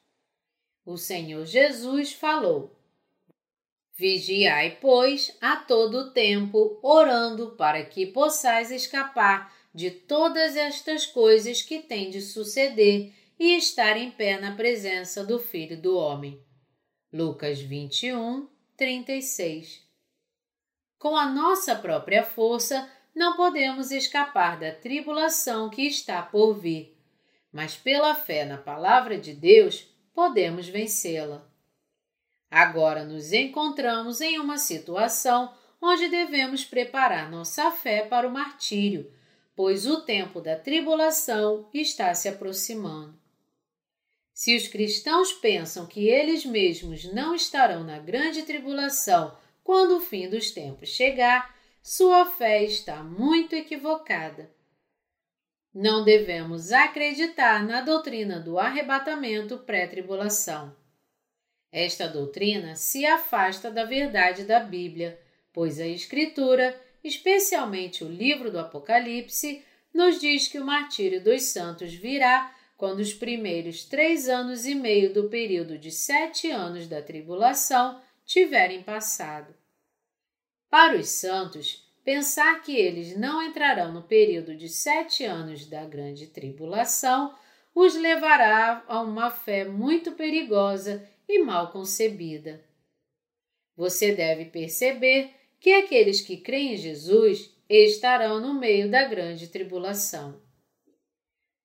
O 0.85 0.99
Senhor 0.99 1.47
Jesus 1.47 2.13
falou: 2.13 2.76
Vigiai, 3.99 4.77
pois, 4.79 5.35
a 5.41 5.57
todo 5.57 5.99
o 5.99 6.11
tempo, 6.11 6.79
orando 6.83 7.53
para 7.57 7.83
que 7.83 8.07
possais 8.07 8.71
escapar 8.71 9.55
de 9.75 9.91
todas 9.91 10.55
estas 10.55 11.07
coisas 11.07 11.63
que 11.63 11.79
têm 11.79 12.11
de 12.11 12.21
suceder 12.21 13.13
e 13.39 13.57
estar 13.57 13.97
em 13.97 14.11
pé 14.11 14.39
na 14.39 14.55
presença 14.55 15.25
do 15.25 15.39
Filho 15.39 15.81
do 15.81 15.97
Homem. 15.97 16.39
Lucas 17.11 17.59
21, 17.61 18.47
36. 18.77 19.83
Com 20.99 21.17
a 21.17 21.31
nossa 21.31 21.75
própria 21.75 22.23
força, 22.23 22.91
não 23.15 23.35
podemos 23.35 23.91
escapar 23.91 24.61
da 24.61 24.73
tribulação 24.73 25.71
que 25.71 25.83
está 25.83 26.21
por 26.21 26.53
vir, 26.53 26.95
mas 27.51 27.77
pela 27.77 28.15
fé 28.15 28.45
na 28.45 28.59
Palavra 28.59 29.19
de 29.19 29.33
Deus 29.33 29.87
podemos 30.15 30.69
vencê-la. 30.69 31.56
Agora 32.51 33.05
nos 33.05 33.33
encontramos 33.33 34.21
em 34.21 34.39
uma 34.39 34.59
situação 34.59 35.53
onde 35.81 36.09
devemos 36.09 36.65
preparar 36.65 37.31
nossa 37.31 37.71
fé 37.71 38.03
para 38.03 38.27
o 38.27 38.33
martírio, 38.33 39.13
pois 39.55 39.87
o 39.87 40.03
tempo 40.03 40.41
da 40.41 40.57
tribulação 40.57 41.69
está 41.73 42.15
se 42.15 42.29
aproximando. 42.29 43.19
Se 44.33 44.55
os 44.55 44.69
cristãos 44.69 45.33
pensam 45.33 45.87
que 45.87 46.09
eles 46.09 46.45
mesmos 46.45 47.05
não 47.13 47.35
estarão 47.35 47.83
na 47.83 47.99
grande 47.99 48.43
tribulação 48.43 49.37
quando 49.65 49.97
o 49.97 50.01
fim 50.01 50.29
dos 50.29 50.51
tempos 50.51 50.91
chegar, 50.91 51.57
sua 51.83 52.27
fé 52.27 52.63
está 52.63 53.03
muito 53.03 53.55
equivocada. 53.55 54.51
Não 55.75 56.05
devemos 56.05 56.73
acreditar 56.73 57.65
na 57.65 57.81
doutrina 57.81 58.39
do 58.39 58.59
arrebatamento 58.59 59.59
pré-tribulação. 59.59 60.75
Esta 61.77 62.09
doutrina 62.09 62.75
se 62.75 63.05
afasta 63.05 63.71
da 63.71 63.85
verdade 63.85 64.45
da 64.45 64.59
Bíblia, 64.59 65.21
pois 65.53 65.79
a 65.79 65.87
Escritura, 65.87 66.75
especialmente 67.05 68.03
o 68.03 68.09
livro 68.09 68.51
do 68.51 68.59
Apocalipse, 68.59 69.63
nos 69.93 70.19
diz 70.19 70.49
que 70.49 70.59
o 70.59 70.65
martírio 70.65 71.23
dos 71.23 71.43
santos 71.43 71.93
virá 71.93 72.51
quando 72.79 73.01
os 73.01 73.13
primeiros 73.13 73.85
três 73.85 74.27
anos 74.27 74.65
e 74.65 74.75
meio 74.75 75.13
do 75.13 75.29
período 75.29 75.77
de 75.77 75.91
sete 75.91 76.51
anos 76.51 76.87
da 76.87 77.03
tribulação 77.03 78.01
tiverem 78.25 78.83
passado. 78.83 79.55
Para 80.71 80.97
os 80.97 81.11
santos, 81.11 81.87
pensar 82.03 82.63
que 82.63 82.75
eles 82.75 83.15
não 83.19 83.43
entrarão 83.43 83.93
no 83.93 84.03
período 84.03 84.57
de 84.57 84.71
sete 84.71 85.25
anos 85.25 85.67
da 85.67 85.85
grande 85.85 86.27
tribulação 86.29 87.35
os 87.75 87.95
levará 87.95 88.83
a 88.89 89.03
uma 89.03 89.31
fé 89.31 89.67
muito 89.67 90.13
perigosa 90.13 91.07
e 91.29 91.39
mal 91.41 91.73
concebida. 91.73 92.65
Você 93.77 94.13
deve 94.13 94.47
perceber 94.47 95.31
que 95.61 95.73
aqueles 95.73 96.21
que 96.21 96.37
creem 96.37 96.75
em 96.75 96.77
Jesus 96.77 97.55
estarão 97.69 98.41
no 98.41 98.55
meio 98.55 98.91
da 98.91 99.05
grande 99.05 99.49
tribulação 99.49 100.41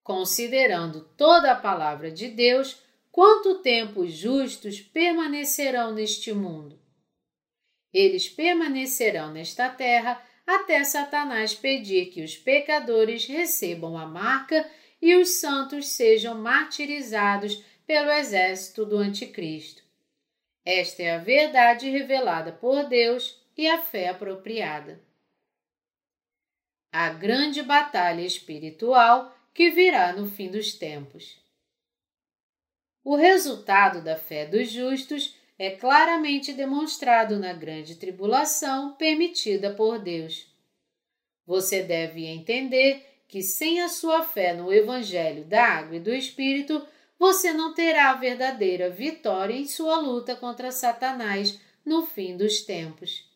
considerando 0.03 1.01
toda 1.15 1.51
a 1.51 1.55
palavra 1.55 2.11
de 2.11 2.27
Deus, 2.27 2.81
quanto 3.11 3.59
tempo 3.59 4.01
os 4.01 4.11
justos 4.11 4.81
permanecerão 4.81 5.93
neste 5.93 6.33
mundo? 6.33 6.79
Eles 7.93 8.27
permanecerão 8.27 9.31
nesta 9.31 9.69
terra 9.69 10.21
até 10.45 10.83
Satanás 10.83 11.53
pedir 11.53 12.07
que 12.07 12.23
os 12.23 12.35
pecadores 12.35 13.25
recebam 13.25 13.97
a 13.97 14.05
marca 14.05 14.69
e 15.01 15.15
os 15.15 15.39
santos 15.39 15.87
sejam 15.87 16.35
martirizados 16.35 17.63
pelo 17.91 18.09
exército 18.09 18.85
do 18.85 18.95
Anticristo. 18.95 19.83
Esta 20.63 21.03
é 21.03 21.13
a 21.13 21.17
verdade 21.17 21.89
revelada 21.89 22.53
por 22.53 22.87
Deus 22.87 23.37
e 23.57 23.67
a 23.67 23.81
fé 23.81 24.07
apropriada. 24.07 25.03
A 26.89 27.09
grande 27.09 27.61
batalha 27.61 28.21
espiritual 28.21 29.37
que 29.53 29.71
virá 29.71 30.13
no 30.13 30.25
fim 30.25 30.49
dos 30.49 30.73
tempos. 30.73 31.37
O 33.03 33.17
resultado 33.17 34.01
da 34.01 34.15
fé 34.15 34.45
dos 34.45 34.71
justos 34.71 35.35
é 35.59 35.71
claramente 35.71 36.53
demonstrado 36.53 37.37
na 37.39 37.51
grande 37.51 37.95
tribulação 37.95 38.93
permitida 38.93 39.75
por 39.75 39.99
Deus. 39.99 40.47
Você 41.45 41.83
deve 41.83 42.25
entender 42.25 43.05
que 43.27 43.41
sem 43.41 43.81
a 43.81 43.89
sua 43.89 44.23
fé 44.23 44.53
no 44.53 44.71
Evangelho 44.71 45.43
da 45.43 45.61
Água 45.61 45.97
e 45.97 45.99
do 45.99 46.13
Espírito, 46.13 46.87
você 47.21 47.53
não 47.53 47.71
terá 47.71 48.09
a 48.09 48.15
verdadeira 48.15 48.89
vitória 48.89 49.53
em 49.53 49.67
sua 49.67 49.99
luta 49.99 50.35
contra 50.35 50.71
Satanás 50.71 51.61
no 51.85 52.03
fim 52.03 52.35
dos 52.35 52.61
tempos. 52.61 53.29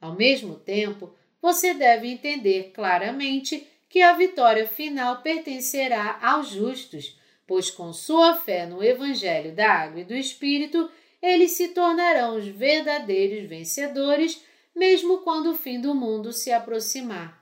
Ao 0.00 0.16
mesmo 0.16 0.56
tempo, 0.56 1.14
você 1.40 1.72
deve 1.74 2.08
entender 2.08 2.72
claramente 2.74 3.68
que 3.88 4.02
a 4.02 4.14
vitória 4.14 4.66
final 4.66 5.22
pertencerá 5.22 6.18
aos 6.20 6.48
justos, 6.48 7.16
pois 7.46 7.70
com 7.70 7.92
sua 7.92 8.34
fé 8.34 8.66
no 8.66 8.82
Evangelho 8.82 9.54
da 9.54 9.70
Água 9.70 10.00
e 10.00 10.04
do 10.04 10.16
Espírito, 10.16 10.90
eles 11.22 11.52
se 11.52 11.68
tornarão 11.68 12.36
os 12.36 12.48
verdadeiros 12.48 13.48
vencedores, 13.48 14.42
mesmo 14.74 15.18
quando 15.18 15.52
o 15.52 15.56
fim 15.56 15.80
do 15.80 15.94
mundo 15.94 16.32
se 16.32 16.50
aproximar. 16.50 17.40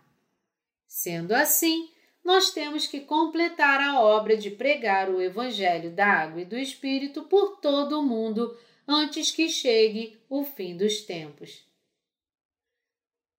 Sendo 0.86 1.32
assim, 1.32 1.88
nós 2.24 2.50
temos 2.50 2.86
que 2.86 3.00
completar 3.00 3.80
a 3.80 4.00
obra 4.00 4.36
de 4.36 4.50
pregar 4.50 5.10
o 5.10 5.20
Evangelho 5.20 5.90
da 5.90 6.06
Água 6.06 6.42
e 6.42 6.44
do 6.44 6.56
Espírito 6.56 7.24
por 7.24 7.60
todo 7.60 7.98
o 7.98 8.02
mundo 8.02 8.56
antes 8.86 9.30
que 9.30 9.48
chegue 9.48 10.20
o 10.28 10.44
fim 10.44 10.76
dos 10.76 11.02
tempos. 11.02 11.66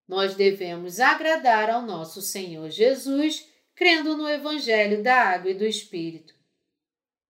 Nós 0.08 0.36
devemos 0.36 1.00
agradar 1.00 1.70
ao 1.70 1.82
nosso 1.82 2.22
Senhor 2.22 2.70
Jesus, 2.70 3.50
crendo 3.74 4.18
no 4.18 4.28
Evangelho 4.28 5.02
da 5.02 5.16
Água 5.16 5.52
e 5.52 5.54
do 5.54 5.66
Espírito. 5.66 6.36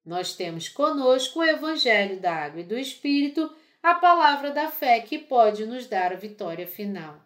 Nós 0.03 0.35
temos 0.35 0.67
conosco 0.67 1.39
o 1.39 1.43
Evangelho 1.43 2.19
da 2.19 2.33
Água 2.33 2.61
e 2.61 2.65
do 2.65 2.77
Espírito, 2.77 3.55
a 3.81 3.93
palavra 3.93 4.51
da 4.51 4.71
fé 4.71 4.99
que 5.01 5.19
pode 5.19 5.65
nos 5.65 5.87
dar 5.87 6.11
a 6.11 6.17
vitória 6.17 6.65
final. 6.65 7.22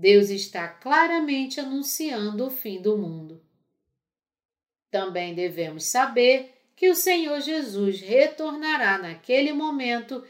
Deus 0.00 0.30
está 0.30 0.66
claramente 0.66 1.60
anunciando 1.60 2.46
o 2.46 2.50
fim 2.50 2.80
do 2.80 2.96
mundo. 2.96 3.42
Também 4.90 5.34
devemos 5.34 5.84
saber 5.84 6.54
que 6.74 6.88
o 6.88 6.94
Senhor 6.94 7.38
Jesus 7.42 8.00
retornará 8.00 8.96
naquele 8.96 9.52
momento 9.52 10.24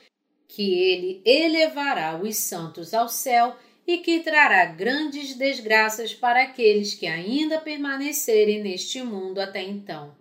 que 0.49 0.75
ele 0.75 1.23
elevará 1.25 2.21
os 2.21 2.37
santos 2.37 2.93
ao 2.93 3.09
céu 3.09 3.57
e 3.87 3.99
que 3.99 4.19
trará 4.19 4.67
grandes 4.67 5.37
desgraças 5.37 6.13
para 6.13 6.43
aqueles 6.43 6.93
que 6.93 7.07
ainda 7.07 7.61
permanecerem 7.61 8.61
neste 8.61 9.01
mundo 9.05 9.39
até 9.39 9.63
então. 9.63 10.17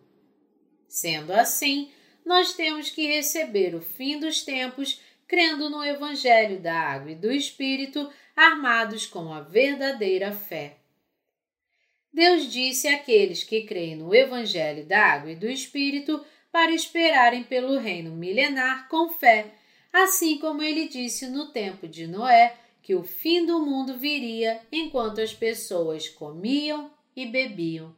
Sendo 0.88 1.34
assim, 1.34 1.92
nós 2.24 2.54
temos 2.54 2.92
que 2.92 3.08
receber 3.08 3.74
o 3.74 3.82
fim 3.82 4.20
dos 4.20 4.44
tempos 4.44 5.02
crendo 5.28 5.70
no 5.70 5.84
Evangelho 5.84 6.60
da 6.60 6.76
Água 6.76 7.12
e 7.12 7.16
do 7.16 7.32
Espírito, 7.32 8.10
armados 8.40 9.06
com 9.06 9.34
a 9.34 9.42
verdadeira 9.42 10.32
fé. 10.32 10.78
Deus 12.12 12.50
disse 12.50 12.88
àqueles 12.88 13.44
que 13.44 13.64
creem 13.64 13.98
no 13.98 14.16
Evangelho 14.16 14.86
da 14.86 14.98
Água 14.98 15.32
e 15.32 15.36
do 15.36 15.50
Espírito 15.50 16.24
para 16.50 16.72
esperarem 16.72 17.44
pelo 17.44 17.78
reino 17.78 18.16
milenar 18.16 18.88
com 18.88 19.10
fé, 19.10 19.54
assim 19.92 20.38
como 20.38 20.64
ele 20.64 20.88
disse 20.88 21.28
no 21.28 21.52
tempo 21.52 21.86
de 21.86 22.08
Noé 22.08 22.56
que 22.82 22.96
o 22.96 23.04
fim 23.04 23.46
do 23.46 23.60
mundo 23.60 23.98
viria 23.98 24.62
enquanto 24.72 25.20
as 25.20 25.34
pessoas 25.34 26.08
comiam 26.08 26.90
e 27.14 27.26
bebiam. 27.26 27.94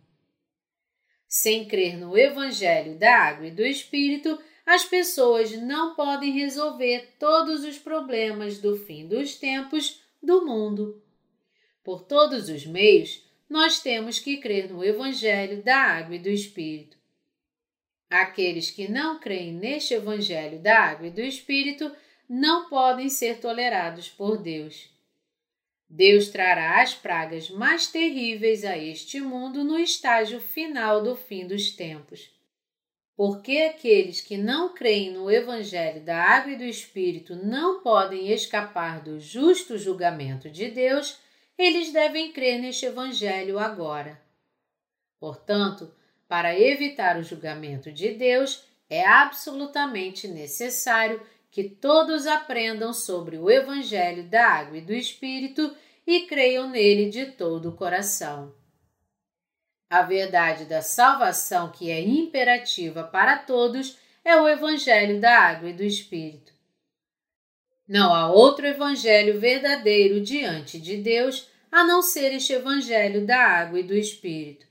Sem 1.28 1.68
crer 1.68 1.96
no 2.00 2.18
Evangelho 2.18 2.98
da 2.98 3.16
Água 3.16 3.46
e 3.46 3.52
do 3.52 3.64
Espírito, 3.64 4.40
as 4.66 4.84
pessoas 4.84 5.52
não 5.52 5.94
podem 5.94 6.32
resolver 6.32 7.16
todos 7.20 7.64
os 7.64 7.78
problemas 7.78 8.58
do 8.58 8.76
fim 8.76 9.08
dos 9.08 9.36
tempos 9.36 10.01
do 10.22 10.46
mundo. 10.46 11.02
Por 11.84 12.04
todos 12.04 12.50
os 12.50 12.66
meios, 12.66 13.26
nós 13.50 13.82
temos 13.82 14.20
que 14.20 14.38
crer 14.38 14.72
no 14.72 14.84
Evangelho 14.84 15.62
da 15.64 15.76
Água 15.76 16.16
e 16.16 16.20
do 16.20 16.30
Espírito. 16.30 16.98
Aqueles 18.10 18.70
que 18.70 18.88
não 18.88 19.20
creem 19.20 19.54
neste 19.54 19.94
Evangelho 19.94 20.60
da 20.60 20.80
Água 20.80 21.08
e 21.08 21.12
do 21.12 21.22
Espírito 21.22 21.92
não 22.30 22.70
podem 22.70 23.10
ser 23.10 23.40
tolerados 23.40 24.10
por 24.10 24.38
Deus. 24.38 24.90
Deus 25.90 26.30
trará 26.30 26.82
as 26.82 26.94
pragas 26.94 27.50
mais 27.50 27.88
terríveis 27.88 28.64
a 28.64 28.78
este 28.78 29.20
mundo 29.20 29.64
no 29.64 29.78
estágio 29.78 30.40
final 30.40 31.04
do 31.04 31.16
fim 31.16 31.46
dos 31.46 31.72
tempos. 31.72 32.30
Porque 33.24 33.60
aqueles 33.60 34.20
que 34.20 34.36
não 34.36 34.74
creem 34.74 35.12
no 35.12 35.30
Evangelho 35.30 36.04
da 36.04 36.18
Água 36.24 36.54
e 36.54 36.58
do 36.58 36.64
Espírito 36.64 37.36
não 37.36 37.80
podem 37.84 38.32
escapar 38.32 39.00
do 39.00 39.20
justo 39.20 39.78
julgamento 39.78 40.50
de 40.50 40.72
Deus, 40.72 41.20
eles 41.56 41.94
devem 41.94 42.32
crer 42.32 42.60
neste 42.60 42.88
Evangelho 42.88 43.60
agora. 43.60 44.20
Portanto, 45.20 45.94
para 46.28 46.60
evitar 46.60 47.16
o 47.16 47.24
julgamento 47.24 47.92
de 47.92 48.10
Deus, 48.10 48.66
é 48.90 49.08
absolutamente 49.08 50.28
necessário 50.28 51.22
que 51.52 51.66
todos 51.66 52.26
aprendam 52.26 52.92
sobre 52.92 53.38
o 53.38 53.52
Evangelho 53.52 54.24
da 54.24 54.48
Água 54.48 54.80
e 54.80 54.82
do 54.82 54.94
Espírito 54.96 55.72
e 56.08 56.22
creiam 56.22 56.68
nele 56.68 57.12
de 57.12 57.28
todo 57.28 57.70
o 57.70 57.76
coração. 57.76 58.60
A 59.92 60.04
verdade 60.04 60.64
da 60.64 60.82
salvação 60.82 61.70
que 61.70 61.92
é 61.92 62.00
imperativa 62.00 63.04
para 63.04 63.40
todos 63.40 63.98
é 64.24 64.38
o 64.38 64.48
Evangelho 64.48 65.20
da 65.20 65.38
Água 65.38 65.70
e 65.70 65.74
do 65.74 65.84
Espírito. 65.84 66.54
Não 67.86 68.16
há 68.16 68.32
outro 68.32 68.66
Evangelho 68.66 69.38
verdadeiro 69.38 70.22
diante 70.22 70.80
de 70.80 70.96
Deus 70.96 71.50
a 71.70 71.84
não 71.84 72.02
ser 72.02 72.34
este 72.34 72.54
Evangelho 72.54 73.26
da 73.26 73.38
Água 73.38 73.82
e 73.82 73.84
do 73.84 73.94
Espírito. 73.94 74.66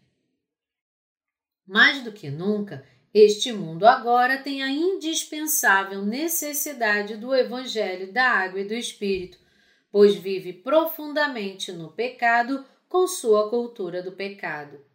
Mais 1.66 2.02
do 2.02 2.12
que 2.12 2.30
nunca, 2.30 2.82
este 3.12 3.52
mundo 3.52 3.86
agora 3.86 4.38
tem 4.38 4.62
a 4.62 4.70
indispensável 4.70 6.00
necessidade 6.00 7.18
do 7.18 7.34
Evangelho 7.34 8.10
da 8.10 8.24
Água 8.24 8.60
e 8.60 8.64
do 8.64 8.72
Espírito, 8.72 9.36
pois 9.92 10.14
vive 10.14 10.54
profundamente 10.54 11.70
no 11.72 11.92
pecado 11.92 12.64
com 12.88 13.06
sua 13.06 13.50
cultura 13.50 14.02
do 14.02 14.12
pecado. 14.12 14.88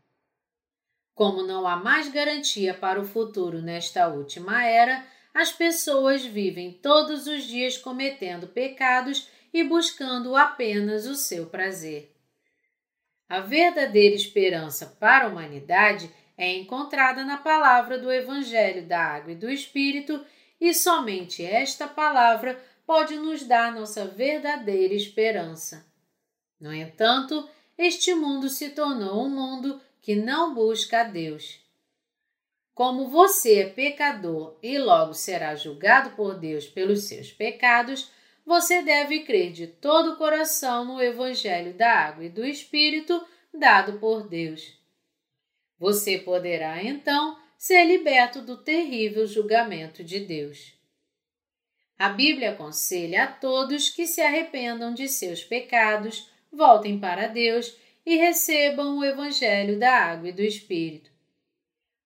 Como 1.15 1.43
não 1.43 1.65
há 1.65 1.77
mais 1.77 2.09
garantia 2.09 2.73
para 2.73 2.99
o 2.99 3.07
futuro 3.07 3.61
nesta 3.61 4.09
última 4.09 4.65
era, 4.65 5.03
as 5.33 5.51
pessoas 5.51 6.25
vivem 6.25 6.73
todos 6.73 7.25
os 7.25 7.45
dias 7.45 7.77
cometendo 7.77 8.47
pecados 8.47 9.29
e 9.53 9.63
buscando 9.63 10.35
apenas 10.35 11.05
o 11.05 11.15
seu 11.15 11.45
prazer. 11.45 12.13
A 13.29 13.39
verdadeira 13.39 14.13
esperança 14.13 14.97
para 14.99 15.25
a 15.25 15.27
humanidade 15.29 16.11
é 16.37 16.53
encontrada 16.53 17.23
na 17.23 17.37
palavra 17.37 17.97
do 17.97 18.11
Evangelho 18.11 18.85
da 18.85 18.99
Água 18.99 19.31
e 19.31 19.35
do 19.35 19.49
Espírito, 19.49 20.23
e 20.59 20.73
somente 20.73 21.43
esta 21.43 21.87
palavra 21.87 22.61
pode 22.85 23.15
nos 23.15 23.43
dar 23.43 23.73
nossa 23.73 24.05
verdadeira 24.05 24.93
esperança. 24.93 25.85
No 26.59 26.73
entanto, 26.73 27.49
este 27.77 28.13
mundo 28.13 28.49
se 28.49 28.69
tornou 28.69 29.25
um 29.25 29.29
mundo 29.29 29.81
que 30.05 30.15
não 30.15 30.53
busca 30.53 31.01
a 31.01 31.03
Deus. 31.03 31.59
Como 32.75 33.09
você 33.09 33.61
é 33.61 33.69
pecador 33.69 34.55
e 34.61 34.77
logo 34.77 35.15
será 35.15 35.55
julgado 35.55 36.11
por 36.11 36.37
Deus 36.37 36.67
pelos 36.67 37.05
seus 37.05 37.31
pecados, 37.31 38.11
você 38.45 38.83
deve 38.83 39.21
crer 39.21 39.51
de 39.51 39.65
todo 39.65 40.11
o 40.11 40.15
coração 40.15 40.85
no 40.85 41.01
Evangelho 41.01 41.73
da 41.73 41.91
Água 41.91 42.23
e 42.23 42.29
do 42.29 42.45
Espírito 42.45 43.19
dado 43.51 43.97
por 43.97 44.29
Deus. 44.29 44.77
Você 45.79 46.19
poderá 46.19 46.83
então 46.83 47.39
ser 47.57 47.83
liberto 47.85 48.43
do 48.43 48.57
terrível 48.57 49.25
julgamento 49.25 50.03
de 50.03 50.19
Deus. 50.19 50.75
A 51.97 52.09
Bíblia 52.09 52.51
aconselha 52.51 53.23
a 53.23 53.27
todos 53.27 53.89
que 53.89 54.05
se 54.05 54.21
arrependam 54.21 54.93
de 54.93 55.09
seus 55.09 55.43
pecados, 55.43 56.29
voltem 56.51 56.99
para 56.99 57.25
Deus 57.25 57.75
e 58.05 58.17
recebam 58.17 58.99
o 58.99 59.03
Evangelho 59.03 59.79
da 59.79 59.91
Água 59.91 60.29
e 60.29 60.33
do 60.33 60.41
Espírito. 60.41 61.09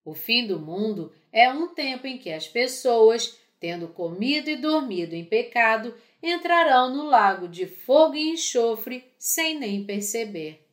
O 0.05 0.13
fim 0.13 0.47
do 0.47 0.59
mundo 0.59 1.13
é 1.31 1.51
um 1.51 1.67
tempo 1.67 2.07
em 2.07 2.17
que 2.17 2.31
as 2.31 2.47
pessoas, 2.47 3.37
tendo 3.59 3.87
comido 3.89 4.49
e 4.49 4.55
dormido 4.55 5.13
em 5.13 5.25
pecado, 5.25 5.93
entrarão 6.23 6.93
no 6.93 7.03
lago 7.03 7.47
de 7.47 7.67
fogo 7.67 8.15
e 8.15 8.31
enxofre 8.31 9.03
sem 9.17 9.59
nem 9.59 9.83
perceber. 9.83 10.65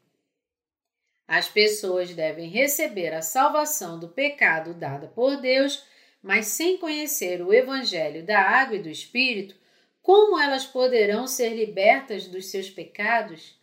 As 1.26 1.48
pessoas 1.48 2.14
devem 2.14 2.48
receber 2.48 3.12
a 3.12 3.20
salvação 3.20 3.98
do 3.98 4.08
pecado 4.08 4.72
dada 4.72 5.08
por 5.08 5.40
Deus, 5.40 5.84
mas 6.22 6.46
sem 6.46 6.78
conhecer 6.78 7.42
o 7.42 7.52
Evangelho 7.52 8.24
da 8.24 8.40
Água 8.40 8.76
e 8.76 8.82
do 8.82 8.88
Espírito, 8.88 9.56
como 10.00 10.38
elas 10.38 10.64
poderão 10.64 11.26
ser 11.26 11.50
libertas 11.50 12.28
dos 12.28 12.46
seus 12.46 12.70
pecados? 12.70 13.55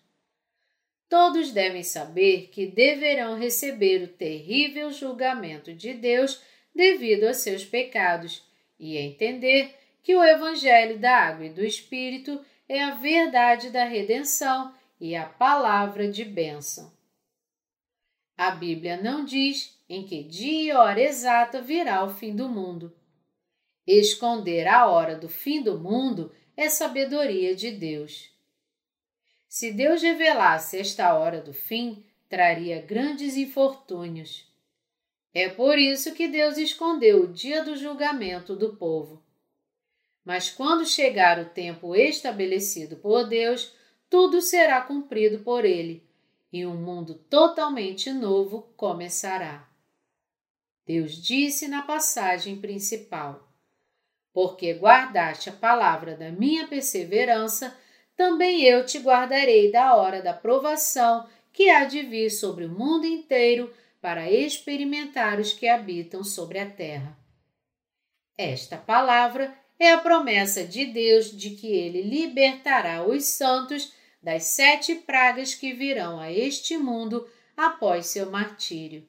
Todos 1.13 1.51
devem 1.51 1.83
saber 1.83 2.47
que 2.51 2.65
deverão 2.65 3.37
receber 3.37 4.01
o 4.01 4.07
terrível 4.07 4.91
julgamento 4.91 5.71
de 5.71 5.93
Deus 5.93 6.41
devido 6.73 7.25
a 7.25 7.35
seus 7.35 7.63
pecados 7.63 8.43
e 8.79 8.97
entender 8.97 9.75
que 10.01 10.15
o 10.15 10.23
Evangelho 10.23 10.97
da 10.97 11.15
Água 11.15 11.45
e 11.45 11.49
do 11.51 11.63
Espírito 11.63 12.43
é 12.67 12.83
a 12.83 12.95
verdade 12.95 13.69
da 13.69 13.85
redenção 13.85 14.73
e 14.99 15.15
a 15.15 15.23
palavra 15.23 16.07
de 16.07 16.25
bênção. 16.25 16.91
A 18.35 18.49
Bíblia 18.49 18.97
não 18.97 19.23
diz 19.23 19.79
em 19.87 20.07
que 20.07 20.23
dia 20.23 20.63
e 20.63 20.75
hora 20.75 20.99
exata 20.99 21.61
virá 21.61 22.03
o 22.03 22.09
fim 22.09 22.35
do 22.35 22.49
mundo. 22.49 22.91
Esconder 23.85 24.67
a 24.67 24.87
hora 24.87 25.15
do 25.15 25.29
fim 25.29 25.61
do 25.61 25.77
mundo 25.77 26.31
é 26.57 26.69
sabedoria 26.69 27.55
de 27.55 27.69
Deus. 27.69 28.32
Se 29.53 29.71
Deus 29.71 30.01
revelasse 30.01 30.79
esta 30.79 31.13
hora 31.13 31.39
do 31.39 31.53
fim, 31.53 32.03
traria 32.27 32.81
grandes 32.81 33.37
infortúnios. 33.37 34.51
É 35.31 35.47
por 35.47 35.77
isso 35.77 36.15
que 36.15 36.27
Deus 36.27 36.57
escondeu 36.57 37.25
o 37.25 37.27
dia 37.27 37.63
do 37.63 37.77
julgamento 37.77 38.55
do 38.55 38.75
povo. 38.75 39.23
Mas 40.25 40.49
quando 40.49 40.87
chegar 40.87 41.37
o 41.37 41.45
tempo 41.45 41.95
estabelecido 41.95 42.95
por 42.95 43.27
Deus, 43.27 43.75
tudo 44.09 44.41
será 44.41 44.81
cumprido 44.81 45.43
por 45.43 45.65
Ele 45.65 46.03
e 46.51 46.65
um 46.65 46.75
mundo 46.75 47.13
totalmente 47.13 48.11
novo 48.11 48.73
começará. 48.75 49.69
Deus 50.83 51.11
disse 51.11 51.67
na 51.67 51.83
passagem 51.83 52.59
principal: 52.59 53.53
Porque 54.33 54.73
guardaste 54.73 55.49
a 55.49 55.53
palavra 55.53 56.17
da 56.17 56.31
minha 56.31 56.67
perseverança, 56.67 57.77
também 58.15 58.63
eu 58.63 58.85
te 58.85 58.99
guardarei 58.99 59.71
da 59.71 59.95
hora 59.95 60.21
da 60.21 60.33
provação 60.33 61.27
que 61.51 61.69
há 61.69 61.85
de 61.85 62.01
vir 62.01 62.29
sobre 62.29 62.65
o 62.65 62.69
mundo 62.69 63.05
inteiro 63.05 63.73
para 64.01 64.29
experimentar 64.31 65.39
os 65.39 65.53
que 65.53 65.67
habitam 65.67 66.23
sobre 66.23 66.59
a 66.59 66.69
terra. 66.69 67.17
Esta 68.37 68.77
palavra 68.77 69.55
é 69.79 69.91
a 69.91 69.97
promessa 69.99 70.63
de 70.63 70.85
Deus 70.85 71.35
de 71.35 71.51
que 71.51 71.67
ele 71.67 72.01
libertará 72.01 73.03
os 73.03 73.25
santos 73.25 73.93
das 74.21 74.43
sete 74.43 74.95
pragas 74.95 75.53
que 75.53 75.73
virão 75.73 76.19
a 76.19 76.31
este 76.31 76.77
mundo 76.77 77.27
após 77.55 78.07
seu 78.07 78.31
martírio. 78.31 79.07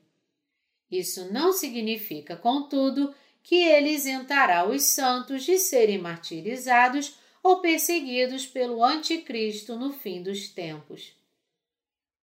Isso 0.90 1.33
não 1.33 1.53
significa, 1.53 2.37
contudo, 2.37 3.14
que 3.43 3.57
ele 3.57 3.90
isentará 3.90 4.67
os 4.67 4.83
santos 4.83 5.45
de 5.45 5.59
serem 5.59 5.99
martirizados 5.99 7.17
ou 7.45 7.61
perseguidos 7.61 8.47
pelo 8.47 8.83
Anticristo 8.83 9.77
no 9.77 9.93
fim 9.93 10.23
dos 10.23 10.49
tempos. 10.49 11.15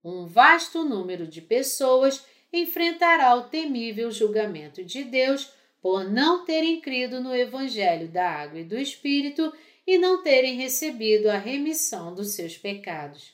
Um 0.04 0.26
vasto 0.26 0.84
número 0.84 1.28
de 1.28 1.40
pessoas 1.40 2.26
enfrentará 2.52 3.36
o 3.36 3.44
temível 3.44 4.10
julgamento 4.10 4.84
de 4.84 5.04
Deus 5.04 5.54
por 5.80 6.10
não 6.10 6.44
terem 6.44 6.82
crido 6.82 7.22
no 7.22 7.36
Evangelho 7.36 8.08
da 8.08 8.28
Água 8.28 8.62
e 8.62 8.64
do 8.64 8.78
Espírito 8.78 9.54
e 9.86 10.00
não 10.00 10.24
terem 10.24 10.56
recebido 10.56 11.30
a 11.30 11.38
remissão 11.38 12.16
dos 12.16 12.30
seus 12.30 12.58
pecados. 12.58 13.32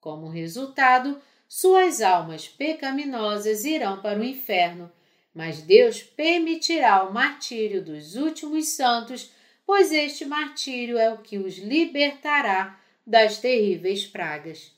Como 0.00 0.28
resultado, 0.28 1.20
suas 1.48 2.02
almas 2.02 2.48
pecaminosas 2.48 3.64
irão 3.64 4.02
para 4.02 4.18
o 4.18 4.24
inferno, 4.24 4.90
mas 5.32 5.62
Deus 5.62 6.02
permitirá 6.02 7.04
o 7.04 7.12
martírio 7.12 7.84
dos 7.84 8.16
últimos 8.16 8.68
santos, 8.68 9.30
pois 9.66 9.90
este 9.90 10.24
martírio 10.24 10.96
é 10.96 11.12
o 11.12 11.18
que 11.18 11.36
os 11.36 11.58
libertará 11.58 12.80
das 13.04 13.38
terríveis 13.38 14.06
pragas. 14.06 14.72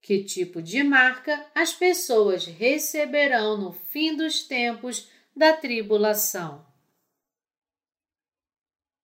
Que 0.00 0.24
tipo 0.24 0.62
de 0.62 0.82
marca 0.82 1.46
as 1.54 1.72
pessoas 1.74 2.46
receberão 2.46 3.58
no 3.58 3.72
fim 3.72 4.16
dos 4.16 4.42
tempos 4.42 5.10
da 5.36 5.52
tribulação? 5.52 6.66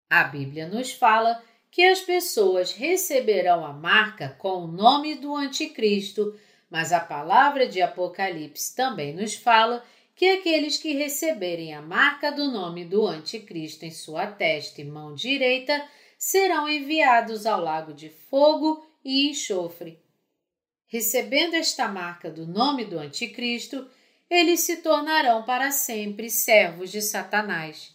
A 0.08 0.24
Bíblia 0.24 0.68
nos 0.68 0.92
fala 0.92 1.42
que 1.70 1.84
as 1.84 2.00
pessoas 2.00 2.72
receberão 2.72 3.66
a 3.66 3.72
marca 3.72 4.30
com 4.38 4.64
o 4.64 4.66
nome 4.66 5.16
do 5.16 5.34
Anticristo, 5.34 6.38
mas 6.70 6.92
a 6.92 7.00
palavra 7.00 7.66
de 7.66 7.82
Apocalipse 7.82 8.74
também 8.74 9.12
nos 9.12 9.34
fala 9.34 9.84
que 10.14 10.30
aqueles 10.30 10.78
que 10.78 10.92
receberem 10.92 11.74
a 11.74 11.82
marca 11.82 12.30
do 12.30 12.50
nome 12.50 12.84
do 12.84 13.06
Anticristo 13.06 13.84
em 13.84 13.90
sua 13.90 14.26
testa 14.26 14.80
e 14.80 14.84
mão 14.84 15.14
direita 15.14 15.86
serão 16.16 16.68
enviados 16.68 17.46
ao 17.46 17.60
lago 17.60 17.92
de 17.92 18.08
fogo 18.08 18.86
e 19.04 19.28
enxofre. 19.28 20.00
Recebendo 20.86 21.54
esta 21.54 21.88
marca 21.88 22.30
do 22.30 22.46
nome 22.46 22.84
do 22.84 22.98
Anticristo, 22.98 23.90
eles 24.30 24.60
se 24.60 24.78
tornarão 24.78 25.42
para 25.42 25.70
sempre 25.70 26.30
servos 26.30 26.90
de 26.90 27.02
Satanás. 27.02 27.92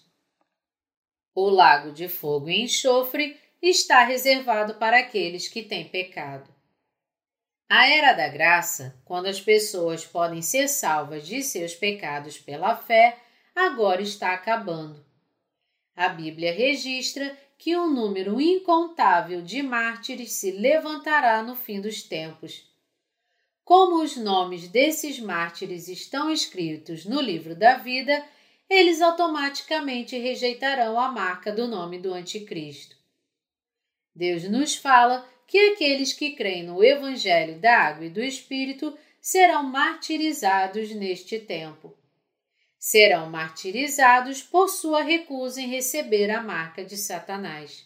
O 1.34 1.50
lago 1.50 1.92
de 1.92 2.10
fogo 2.10 2.50
e 2.50 2.62
enxofre 2.62 3.40
está 3.62 4.04
reservado 4.04 4.76
para 4.76 5.00
aqueles 5.00 5.48
que 5.48 5.64
têm 5.64 5.88
pecado. 5.88 6.59
A 7.72 7.88
era 7.88 8.14
da 8.14 8.28
graça, 8.28 9.00
quando 9.06 9.28
as 9.28 9.40
pessoas 9.40 10.04
podem 10.04 10.42
ser 10.42 10.68
salvas 10.68 11.28
de 11.28 11.44
seus 11.44 11.76
pecados 11.76 12.40
pela 12.40 12.76
fé, 12.76 13.20
agora 13.56 14.02
está 14.02 14.34
acabando. 14.34 15.06
A 15.96 16.10
Bíblia 16.10 16.52
registra 16.52 17.38
que 17.60 17.78
um 17.78 17.94
número 17.94 18.42
incontável 18.42 19.44
de 19.44 19.62
mártires 19.62 20.32
se 20.32 20.50
levantará 20.50 21.44
no 21.44 21.56
fim 21.56 21.80
dos 21.80 22.02
tempos. 22.02 22.68
Como 23.64 24.02
os 24.02 24.18
nomes 24.18 24.68
desses 24.68 25.20
mártires 25.20 25.88
estão 25.88 26.32
escritos 26.32 27.06
no 27.06 27.22
livro 27.22 27.56
da 27.56 27.76
vida, 27.76 28.26
eles 28.68 29.00
automaticamente 29.00 30.18
rejeitarão 30.18 31.00
a 31.00 31.12
marca 31.12 31.52
do 31.52 31.68
nome 31.68 32.00
do 32.00 32.16
Anticristo. 32.16 32.96
Deus 34.16 34.44
nos 34.46 34.76
fala 34.76 35.24
que 35.50 35.72
aqueles 35.72 36.14
que 36.14 36.36
creem 36.36 36.62
no 36.62 36.84
Evangelho 36.84 37.58
da 37.58 37.76
Água 37.76 38.06
e 38.06 38.10
do 38.10 38.22
Espírito 38.22 38.96
serão 39.20 39.64
martirizados 39.64 40.92
neste 40.92 41.40
tempo. 41.40 41.98
Serão 42.78 43.28
martirizados 43.32 44.44
por 44.44 44.70
sua 44.70 45.02
recusa 45.02 45.60
em 45.60 45.68
receber 45.68 46.30
a 46.30 46.40
marca 46.40 46.86
de 46.86 46.96
Satanás. 46.96 47.84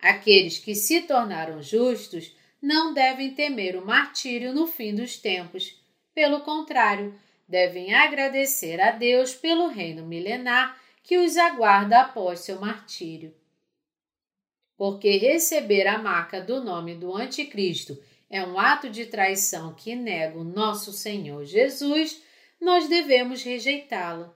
Aqueles 0.00 0.58
que 0.58 0.74
se 0.74 1.02
tornaram 1.02 1.62
justos 1.62 2.34
não 2.60 2.94
devem 2.94 3.34
temer 3.34 3.76
o 3.76 3.84
martírio 3.84 4.54
no 4.54 4.66
fim 4.66 4.94
dos 4.94 5.18
tempos. 5.18 5.78
Pelo 6.14 6.40
contrário, 6.40 7.14
devem 7.46 7.92
agradecer 7.92 8.80
a 8.80 8.92
Deus 8.92 9.34
pelo 9.34 9.68
reino 9.68 10.06
milenar 10.06 10.80
que 11.02 11.18
os 11.18 11.36
aguarda 11.36 12.00
após 12.00 12.40
seu 12.40 12.58
martírio. 12.58 13.38
Porque 14.80 15.18
receber 15.18 15.86
a 15.86 15.98
marca 15.98 16.40
do 16.40 16.64
nome 16.64 16.94
do 16.94 17.14
Anticristo 17.14 18.02
é 18.30 18.42
um 18.42 18.58
ato 18.58 18.88
de 18.88 19.04
traição 19.04 19.74
que 19.74 19.94
nega 19.94 20.38
o 20.38 20.42
nosso 20.42 20.90
Senhor 20.90 21.44
Jesus, 21.44 22.22
nós 22.58 22.88
devemos 22.88 23.42
rejeitá-la. 23.42 24.34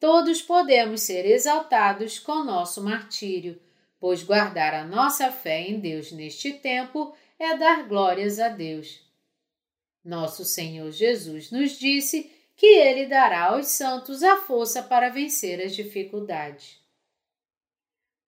Todos 0.00 0.40
podemos 0.40 1.02
ser 1.02 1.26
exaltados 1.26 2.18
com 2.18 2.44
nosso 2.44 2.82
martírio, 2.82 3.60
pois 4.00 4.22
guardar 4.22 4.72
a 4.72 4.86
nossa 4.86 5.30
fé 5.30 5.60
em 5.60 5.78
Deus 5.78 6.10
neste 6.10 6.54
tempo 6.54 7.14
é 7.38 7.58
dar 7.58 7.86
glórias 7.86 8.40
a 8.40 8.48
Deus. 8.48 9.02
Nosso 10.02 10.46
Senhor 10.46 10.90
Jesus 10.92 11.50
nos 11.50 11.78
disse 11.78 12.32
que 12.56 12.64
Ele 12.64 13.04
dará 13.04 13.50
aos 13.50 13.66
santos 13.66 14.22
a 14.22 14.38
força 14.38 14.82
para 14.82 15.10
vencer 15.10 15.60
as 15.60 15.76
dificuldades. 15.76 16.85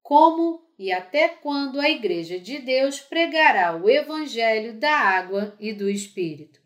Como 0.09 0.67
e 0.79 0.91
até 0.91 1.29
quando 1.29 1.79
a 1.79 1.91
Igreja 1.91 2.41
de 2.41 2.61
Deus 2.61 2.99
pregará 2.99 3.77
o 3.77 3.91
Evangelho 3.91 4.73
da 4.73 4.91
água 4.91 5.55
e 5.61 5.71
do 5.71 5.87
Espírito? 5.87 6.63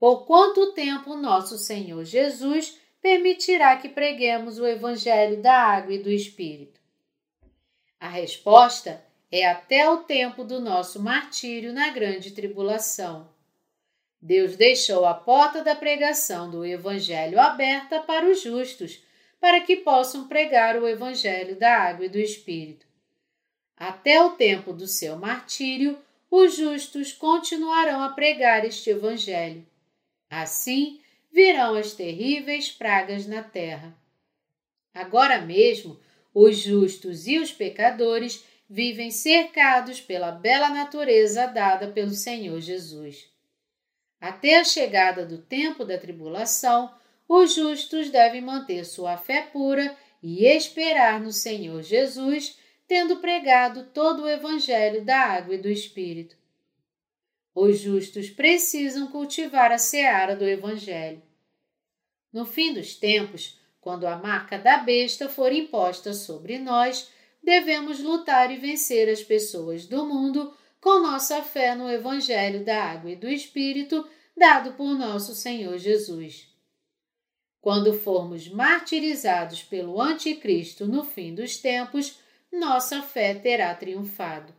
Por 0.00 0.26
quanto 0.26 0.72
tempo 0.72 1.14
nosso 1.14 1.56
Senhor 1.56 2.04
Jesus 2.04 2.76
permitirá 3.00 3.76
que 3.76 3.88
preguemos 3.88 4.58
o 4.58 4.66
Evangelho 4.66 5.40
da 5.40 5.54
água 5.54 5.94
e 5.94 6.02
do 6.02 6.10
Espírito? 6.10 6.80
A 8.00 8.08
resposta 8.08 9.00
é 9.30 9.46
até 9.46 9.88
o 9.88 9.98
tempo 9.98 10.42
do 10.42 10.60
nosso 10.60 11.00
martírio 11.00 11.72
na 11.72 11.90
grande 11.90 12.32
tribulação. 12.32 13.30
Deus 14.20 14.56
deixou 14.56 15.06
a 15.06 15.14
porta 15.14 15.62
da 15.62 15.76
pregação 15.76 16.50
do 16.50 16.66
Evangelho 16.66 17.38
aberta 17.38 18.00
para 18.00 18.28
os 18.28 18.42
justos, 18.42 19.00
para 19.42 19.60
que 19.60 19.74
possam 19.74 20.28
pregar 20.28 20.80
o 20.80 20.86
Evangelho 20.86 21.56
da 21.56 21.76
água 21.76 22.06
e 22.06 22.08
do 22.08 22.16
Espírito. 22.16 22.86
Até 23.76 24.22
o 24.22 24.36
tempo 24.36 24.72
do 24.72 24.86
seu 24.86 25.16
martírio, 25.16 25.98
os 26.30 26.54
justos 26.54 27.12
continuarão 27.12 28.04
a 28.04 28.10
pregar 28.10 28.64
este 28.64 28.90
Evangelho. 28.90 29.66
Assim 30.30 31.00
virão 31.32 31.74
as 31.74 31.92
terríveis 31.92 32.70
pragas 32.70 33.26
na 33.26 33.42
terra. 33.42 33.92
Agora 34.94 35.40
mesmo, 35.40 35.98
os 36.32 36.58
justos 36.58 37.26
e 37.26 37.40
os 37.40 37.50
pecadores 37.50 38.44
vivem 38.70 39.10
cercados 39.10 40.00
pela 40.00 40.30
bela 40.30 40.68
natureza 40.68 41.48
dada 41.48 41.88
pelo 41.88 42.12
Senhor 42.12 42.60
Jesus. 42.60 43.28
Até 44.20 44.60
a 44.60 44.64
chegada 44.64 45.26
do 45.26 45.38
tempo 45.38 45.84
da 45.84 45.98
tribulação, 45.98 46.94
os 47.34 47.54
justos 47.54 48.10
devem 48.10 48.42
manter 48.42 48.84
sua 48.84 49.16
fé 49.16 49.40
pura 49.40 49.96
e 50.22 50.44
esperar 50.44 51.18
no 51.18 51.32
Senhor 51.32 51.82
Jesus, 51.82 52.58
tendo 52.86 53.20
pregado 53.20 53.84
todo 53.84 54.24
o 54.24 54.28
Evangelho 54.28 55.02
da 55.02 55.16
água 55.16 55.54
e 55.54 55.58
do 55.58 55.70
Espírito. 55.70 56.36
Os 57.54 57.78
justos 57.78 58.28
precisam 58.28 59.06
cultivar 59.06 59.72
a 59.72 59.78
seara 59.78 60.36
do 60.36 60.44
Evangelho. 60.44 61.22
No 62.30 62.44
fim 62.44 62.74
dos 62.74 62.96
tempos, 62.96 63.58
quando 63.80 64.06
a 64.06 64.18
marca 64.18 64.58
da 64.58 64.76
besta 64.76 65.26
for 65.26 65.50
imposta 65.54 66.12
sobre 66.12 66.58
nós, 66.58 67.10
devemos 67.42 67.98
lutar 67.98 68.50
e 68.50 68.58
vencer 68.58 69.08
as 69.08 69.22
pessoas 69.22 69.86
do 69.86 70.04
mundo 70.04 70.54
com 70.78 71.00
nossa 71.00 71.42
fé 71.42 71.74
no 71.74 71.90
Evangelho 71.90 72.62
da 72.62 72.84
Água 72.84 73.10
e 73.10 73.16
do 73.16 73.26
Espírito 73.26 74.06
dado 74.36 74.74
por 74.74 74.94
nosso 74.98 75.34
Senhor 75.34 75.78
Jesus. 75.78 76.51
Quando 77.62 77.94
formos 77.94 78.48
martirizados 78.48 79.62
pelo 79.62 80.02
Anticristo 80.02 80.84
no 80.84 81.04
fim 81.04 81.32
dos 81.32 81.58
tempos, 81.58 82.18
nossa 82.52 83.00
fé 83.02 83.34
terá 83.36 83.72
triunfado. 83.72 84.52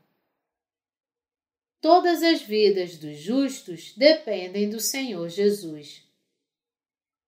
Todas 1.82 2.24
as 2.24 2.42
vidas 2.42 2.98
dos 2.98 3.18
justos 3.18 3.94
dependem 3.98 4.70
do 4.70 4.80
Senhor 4.80 5.28
Jesus. 5.28 6.02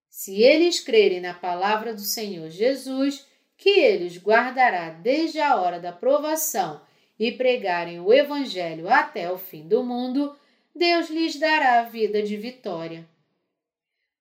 Se 0.10 0.42
eles 0.42 0.80
crerem 0.80 1.20
na 1.20 1.34
palavra 1.34 1.94
do 1.94 2.00
Senhor 2.00 2.50
Jesus, 2.50 3.28
que 3.58 3.70
ele 3.82 4.06
os 4.06 4.18
guardará 4.18 4.92
desde 4.92 5.42
a 5.42 5.58
hora 5.58 5.78
da 5.78 5.92
provação 5.92 6.82
e 7.20 7.34
pregarem 7.34 8.00
o 8.00 8.14
Evangelho 8.14 8.88
até 8.88 9.30
o 9.30 9.38
fim 9.38 9.68
do 9.68 9.84
mundo, 9.84 10.34
Deus 10.74 11.10
lhes 11.10 11.38
dará 11.38 11.82
a 11.82 11.84
vida 11.84 12.24
de 12.24 12.38
vitória. 12.38 13.06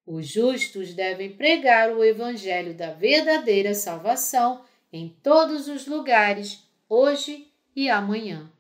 Os 0.07 0.27
justos 0.27 0.93
devem 0.93 1.33
pregar 1.33 1.91
o 1.91 2.05
Evangelho 2.05 2.75
da 2.75 2.93
verdadeira 2.93 3.75
salvação 3.75 4.63
em 4.93 5.09
todos 5.23 5.67
os 5.67 5.87
lugares, 5.87 6.63
hoje 6.89 7.49
e 7.75 7.89
amanhã. 7.89 8.51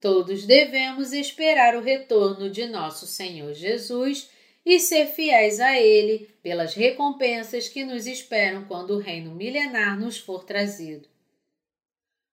Todos 0.00 0.46
devemos 0.46 1.12
esperar 1.12 1.76
o 1.76 1.80
retorno 1.80 2.50
de 2.50 2.66
nosso 2.66 3.06
Senhor 3.06 3.54
Jesus 3.54 4.30
e 4.64 4.80
ser 4.80 5.06
fiéis 5.06 5.60
a 5.60 5.78
Ele 5.78 6.28
pelas 6.42 6.74
recompensas 6.74 7.68
que 7.68 7.84
nos 7.84 8.06
esperam 8.06 8.64
quando 8.64 8.94
o 8.94 8.98
reino 8.98 9.34
milenar 9.34 9.98
nos 9.98 10.18
for 10.18 10.44
trazido. 10.44 11.08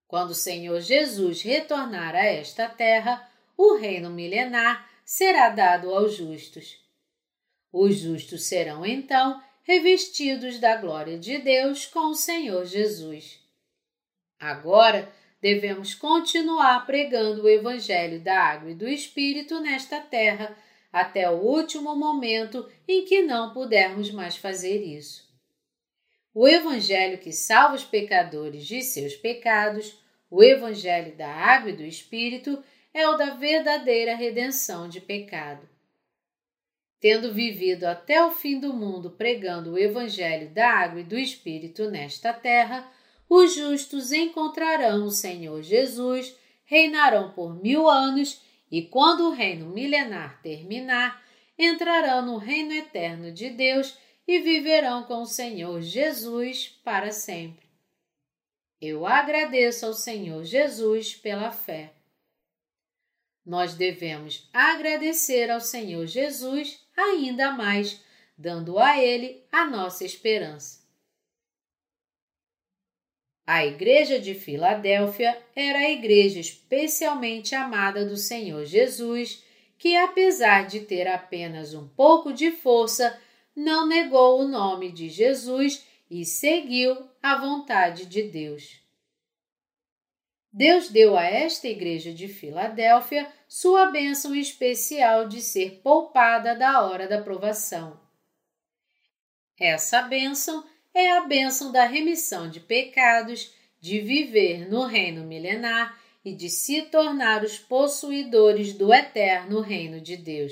Quando 0.08 0.32
o 0.32 0.36
Senhor 0.36 0.80
Jesus 0.82 1.42
retornar 1.42 2.16
a 2.16 2.26
esta 2.26 2.68
terra, 2.68 3.30
o 3.58 3.76
reino 3.76 4.10
milenar 4.10 4.90
será 5.06 5.50
dado 5.50 5.94
aos 5.94 6.16
justos. 6.16 6.81
Os 7.72 7.96
justos 7.96 8.44
serão 8.44 8.86
então 8.86 9.42
revestidos 9.64 10.60
da 10.60 10.76
glória 10.76 11.18
de 11.18 11.38
Deus 11.38 11.86
com 11.86 12.12
o 12.12 12.16
Senhor 12.16 12.66
Jesus. 12.66 13.40
Agora 14.40 15.12
devemos 15.42 15.94
continuar 15.96 16.86
pregando 16.86 17.44
o 17.44 17.50
Evangelho 17.50 18.20
da 18.20 18.38
Água 18.38 18.72
e 18.72 18.76
do 18.76 18.88
Espírito 18.88 19.60
nesta 19.60 20.00
terra 20.00 20.58
até 20.92 21.30
o 21.30 21.36
último 21.36 21.96
momento 21.96 22.70
em 22.88 23.06
que 23.06 23.22
não 23.22 23.54
pudermos 23.54 24.12
mais 24.12 24.36
fazer 24.36 24.84
isso. 24.84 25.32
O 26.34 26.48
Evangelho 26.48 27.18
que 27.18 27.32
salva 27.32 27.76
os 27.76 27.84
pecadores 27.84 28.66
de 28.66 28.82
seus 28.82 29.16
pecados, 29.16 30.02
o 30.30 30.44
Evangelho 30.44 31.16
da 31.16 31.30
Água 31.30 31.72
e 31.72 31.76
do 31.76 31.84
Espírito, 31.84 32.62
é 32.94 33.08
o 33.08 33.16
da 33.16 33.32
verdadeira 33.36 34.16
redenção 34.16 34.88
de 34.88 35.00
pecado. 35.00 35.68
Tendo 37.02 37.34
vivido 37.34 37.86
até 37.86 38.24
o 38.24 38.30
fim 38.30 38.60
do 38.60 38.72
mundo 38.72 39.10
pregando 39.10 39.72
o 39.72 39.78
Evangelho 39.78 40.52
da 40.52 40.70
Água 40.70 41.02
e 41.02 41.04
do 41.04 41.18
Espírito 41.18 41.90
nesta 41.90 42.32
terra, 42.32 42.88
os 43.28 43.56
justos 43.56 44.12
encontrarão 44.12 45.06
o 45.06 45.10
Senhor 45.10 45.64
Jesus, 45.64 46.36
reinarão 46.64 47.32
por 47.32 47.60
mil 47.60 47.90
anos 47.90 48.40
e, 48.72 48.84
quando 48.84 49.28
o 49.28 49.32
reino 49.32 49.66
milenar 49.66 50.40
terminar, 50.44 51.26
entrarão 51.58 52.24
no 52.24 52.38
reino 52.38 52.72
eterno 52.72 53.32
de 53.32 53.50
Deus 53.50 53.98
e 54.28 54.40
viverão 54.40 55.04
com 55.04 55.24
o 55.24 55.28
Senhor 55.28 55.82
Jesus 55.82 56.80
para 56.84 57.12
sempre. 57.12 57.66
Eu 58.80 59.08
agradeço 59.08 59.88
ao 59.88 59.94
Senhor 59.94 60.44
Jesus 60.44 61.16
pela 61.16 61.52
fé. 61.52 61.94
Nós 63.44 63.74
devemos 63.74 64.48
agradecer 64.54 65.50
ao 65.50 65.60
Senhor 65.60 66.06
Jesus 66.06 66.81
ainda 66.96 67.52
mais, 67.52 68.04
dando 68.38 68.80
a 68.80 68.98
Ele 68.98 69.44
a 69.52 69.66
nossa 69.66 70.04
esperança. 70.06 70.82
A 73.46 73.66
Igreja 73.66 74.20
de 74.20 74.34
Filadélfia 74.34 75.38
era 75.56 75.80
a 75.80 75.90
igreja 75.90 76.40
especialmente 76.40 77.54
amada 77.54 78.06
do 78.06 78.16
Senhor 78.16 78.66
Jesus, 78.66 79.44
que, 79.78 79.96
apesar 79.96 80.68
de 80.68 80.82
ter 80.82 81.08
apenas 81.08 81.74
um 81.74 81.88
pouco 81.88 82.32
de 82.32 82.52
força, 82.52 83.20
não 83.56 83.88
negou 83.88 84.40
o 84.40 84.48
nome 84.48 84.92
de 84.92 85.10
Jesus 85.10 85.86
e 86.10 86.24
seguiu 86.24 87.10
a 87.22 87.36
vontade 87.36 88.06
de 88.06 88.24
Deus. 88.24 88.81
Deus 90.54 90.90
deu 90.90 91.16
a 91.16 91.24
esta 91.24 91.70
igreja 91.70 92.14
de 92.14 92.28
Filadélfia 92.28 93.32
sua 93.48 93.86
bênção 93.86 94.36
especial 94.36 95.28
de 95.28 95.42
ser 95.42 95.80
poupada 95.82 96.54
da 96.54 96.86
hora 96.86 97.08
da 97.08 97.22
provação. 97.22 97.98
Essa 99.58 100.02
bênção 100.02 100.66
é 100.94 101.12
a 101.12 101.22
bênção 101.22 101.72
da 101.72 101.86
remissão 101.86 102.50
de 102.50 102.60
pecados, 102.60 103.54
de 103.80 104.02
viver 104.02 104.70
no 104.70 104.84
reino 104.84 105.24
milenar 105.24 105.98
e 106.24 106.36
de 106.36 106.50
se 106.50 106.82
tornar 106.84 107.46
os 107.46 107.58
possuidores 107.58 108.74
do 108.74 108.94
eterno 108.94 109.62
reino 109.62 110.02
de 110.02 110.18
Deus. 110.18 110.52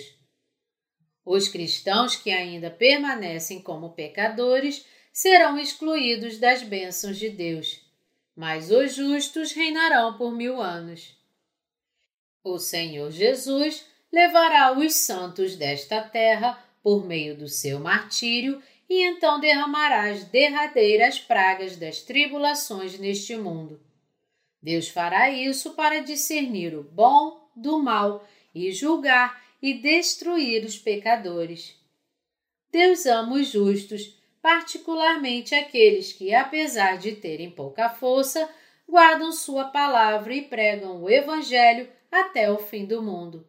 Os 1.26 1.50
cristãos 1.50 2.16
que 2.16 2.32
ainda 2.32 2.72
permanecem 2.72 3.62
como 3.62 3.94
pecadores 3.94 4.86
serão 5.12 5.60
excluídos 5.60 6.38
das 6.40 6.64
bênçãos 6.64 7.18
de 7.18 7.30
Deus 7.30 7.89
mas 8.40 8.72
os 8.72 8.96
justos 8.96 9.52
reinarão 9.52 10.14
por 10.18 10.32
mil 10.32 10.62
anos. 10.62 11.14
O 12.42 12.58
Senhor 12.58 13.12
Jesus 13.12 13.86
levará 14.10 14.72
os 14.72 14.94
santos 14.94 15.58
desta 15.58 16.02
terra 16.02 16.58
por 16.82 17.06
meio 17.06 17.36
do 17.36 17.50
seu 17.50 17.82
martírio 17.82 18.64
e 18.90 19.04
então 19.04 19.42
derramará 19.42 20.10
as 20.10 20.24
derradeiras 20.24 21.20
pragas 21.20 21.76
das 21.76 22.02
tribulações 22.02 22.98
neste 22.98 23.36
mundo. 23.36 23.78
Deus 24.62 24.88
fará 24.88 25.30
isso 25.30 25.72
para 25.72 26.00
discernir 26.00 26.74
o 26.74 26.82
bom 26.82 27.46
do 27.54 27.84
mal 27.84 28.26
e 28.56 28.72
julgar 28.72 29.44
e 29.62 29.74
destruir 29.74 30.64
os 30.64 30.78
pecadores. 30.78 31.76
Deus 32.72 33.06
ama 33.06 33.36
os 33.36 33.50
justos 33.50 34.18
particularmente 34.42 35.54
aqueles 35.54 36.14
que, 36.14 36.34
apesar 36.34 36.98
de 36.98 37.14
terem 37.14 37.52
pouca 37.52 37.90
força, 37.90 38.50
guardam 38.88 39.32
Sua 39.32 39.66
palavra 39.66 40.34
e 40.34 40.42
pregam 40.42 41.02
o 41.02 41.10
Evangelho 41.10 41.90
até 42.12 42.52
o 42.52 42.58
fim 42.58 42.86
do 42.86 43.02
mundo. 43.02 43.48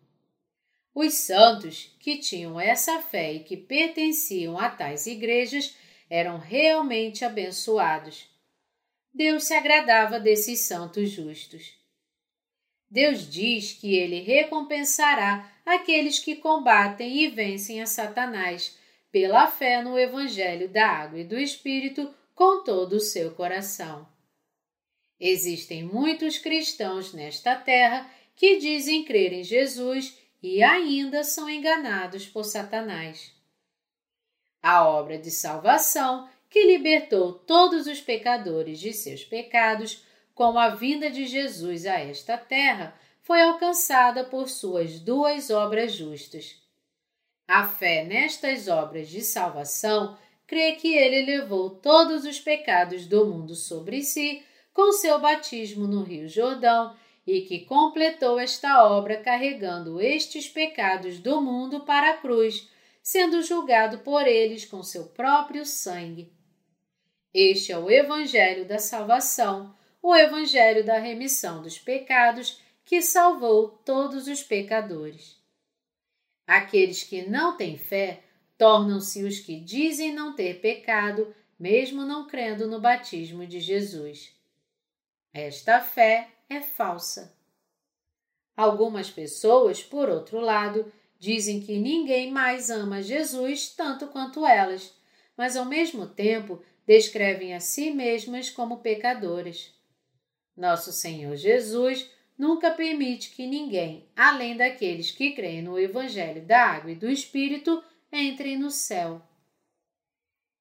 Os 0.95 1.15
santos 1.15 1.97
que 2.01 2.19
tinham 2.19 2.61
essa 2.61 3.01
fé 3.01 3.35
e 3.35 3.41
que 3.41 3.57
pertenciam 3.57 4.59
a 4.59 4.69
tais 4.69 5.07
igrejas 5.07 5.75
eram 6.09 6.39
realmente 6.39 7.25
abençoados. 7.25 8.29
Deus 9.15 9.45
se 9.45 9.55
agradava 9.55 10.19
desses 10.19 10.61
santos 10.61 11.11
justos. 11.11 11.79
Deus 12.91 13.31
diz 13.31 13.73
que 13.73 13.95
ele 13.95 14.21
recompensará 14.21 15.49
aqueles 15.65 16.19
que 16.19 16.35
combatem 16.35 17.23
e 17.23 17.29
vencem 17.29 17.81
a 17.81 17.87
Satanás 17.87 18.77
pela 19.11 19.47
fé 19.49 19.83
no 19.83 19.99
Evangelho 19.99 20.69
da 20.69 20.87
Água 20.87 21.21
e 21.21 21.25
do 21.25 21.39
Espírito 21.39 22.13
com 22.35 22.63
todo 22.63 22.95
o 22.95 23.01
seu 23.01 23.33
coração. 23.33 24.09
Existem 25.19 25.83
muitos 25.83 26.39
cristãos 26.39 27.13
nesta 27.13 27.55
terra 27.55 28.11
que 28.35 28.57
dizem 28.57 29.05
crer 29.05 29.33
em 29.33 29.45
Jesus 29.45 30.19
e 30.43 30.63
ainda 30.63 31.23
são 31.23 31.51
enganados 31.51 32.27
por 32.27 32.45
Satanás. 32.45 33.35
A 34.63 34.89
obra 34.89 35.19
de 35.19 35.31
salvação 35.31 36.29
que 36.49 36.65
libertou 36.65 37.33
todos 37.33 37.87
os 37.87 38.01
pecadores 38.01 38.81
de 38.81 38.93
seus 38.93 39.25
pecados 39.25 40.05
com 40.35 40.59
a 40.59 40.71
vinda 40.71 41.11
de 41.11 41.27
Jesus 41.27 41.85
a 41.85 41.99
esta 41.99 42.39
terra 42.39 42.99
foi 43.21 43.43
alcançada 43.43 44.25
por 44.25 44.49
suas 44.49 44.99
duas 44.99 45.51
obras 45.51 45.93
justas 45.93 46.60
a 47.51 47.67
fé 47.67 48.05
nestas 48.05 48.69
obras 48.69 49.09
de 49.09 49.23
salvação 49.23 50.17
crê 50.47 50.75
que 50.75 50.95
ele 50.97 51.27
levou 51.27 51.69
todos 51.69 52.25
os 52.25 52.39
pecados 52.39 53.07
do 53.07 53.27
mundo 53.27 53.57
sobre 53.57 54.05
si 54.05 54.41
com 54.73 54.93
seu 54.93 55.19
batismo 55.19 55.89
no 55.89 56.05
Rio 56.05 56.29
Jordão 56.29 56.95
e 57.27 57.41
que 57.41 57.65
completou 57.65 58.39
esta 58.39 58.85
obra 58.85 59.17
carregando 59.17 60.01
estes 60.01 60.49
pecados 60.49 61.19
do 61.19 61.41
mundo 61.41 61.81
para 61.81 62.11
a 62.11 62.17
cruz, 62.19 62.71
sendo 63.03 63.43
julgado 63.43 63.99
por 63.99 64.29
eles 64.29 64.65
com 64.65 64.81
seu 64.85 65.07
próprio 65.07 65.67
sangue. 65.67 66.33
Este 67.35 67.73
é 67.73 67.79
o 67.79 67.91
Evangelho 67.91 68.65
da 68.65 68.79
salvação, 68.79 69.75
o 70.01 70.15
Evangelho 70.15 70.85
da 70.85 71.01
remissão 71.01 71.61
dos 71.63 71.81
pecados 71.81 72.63
que 72.85 73.03
salvou 73.03 73.71
todos 73.85 74.29
os 74.29 74.41
pecadores. 74.41 75.40
Aqueles 76.51 77.05
que 77.05 77.23
não 77.23 77.57
têm 77.57 77.79
fé 77.79 78.25
tornam-se 78.59 79.23
os 79.23 79.39
que 79.39 79.61
dizem 79.61 80.13
não 80.13 80.35
ter 80.35 80.61
pecado, 80.61 81.33
mesmo 81.57 82.05
não 82.05 82.27
crendo 82.27 82.67
no 82.67 82.81
batismo 82.81 83.47
de 83.47 83.61
Jesus. 83.61 84.35
Esta 85.33 85.81
fé 85.81 86.29
é 86.49 86.61
falsa. 86.61 87.33
Algumas 88.57 89.09
pessoas, 89.09 89.81
por 89.81 90.09
outro 90.09 90.41
lado, 90.41 90.93
dizem 91.21 91.61
que 91.61 91.79
ninguém 91.79 92.33
mais 92.33 92.69
ama 92.69 93.01
Jesus 93.01 93.69
tanto 93.69 94.09
quanto 94.09 94.45
elas, 94.45 94.93
mas 95.37 95.57
ao 95.57 95.65
mesmo 95.65 96.05
tempo 96.05 96.61
descrevem 96.85 97.55
a 97.55 97.61
si 97.61 97.93
mesmas 97.93 98.51
como 98.51 98.79
pecadoras. 98.79 99.73
Nosso 100.57 100.93
Senhor 100.93 101.37
Jesus 101.37 102.11
nunca 102.41 102.71
permite 102.71 103.33
que 103.33 103.47
ninguém, 103.47 104.09
além 104.17 104.57
daqueles 104.57 105.11
que 105.11 105.33
creem 105.33 105.61
no 105.61 105.79
Evangelho 105.79 106.41
da 106.41 106.65
Água 106.65 106.93
e 106.93 106.95
do 106.95 107.07
Espírito, 107.07 107.85
entrem 108.11 108.57
no 108.57 108.71
céu. 108.71 109.21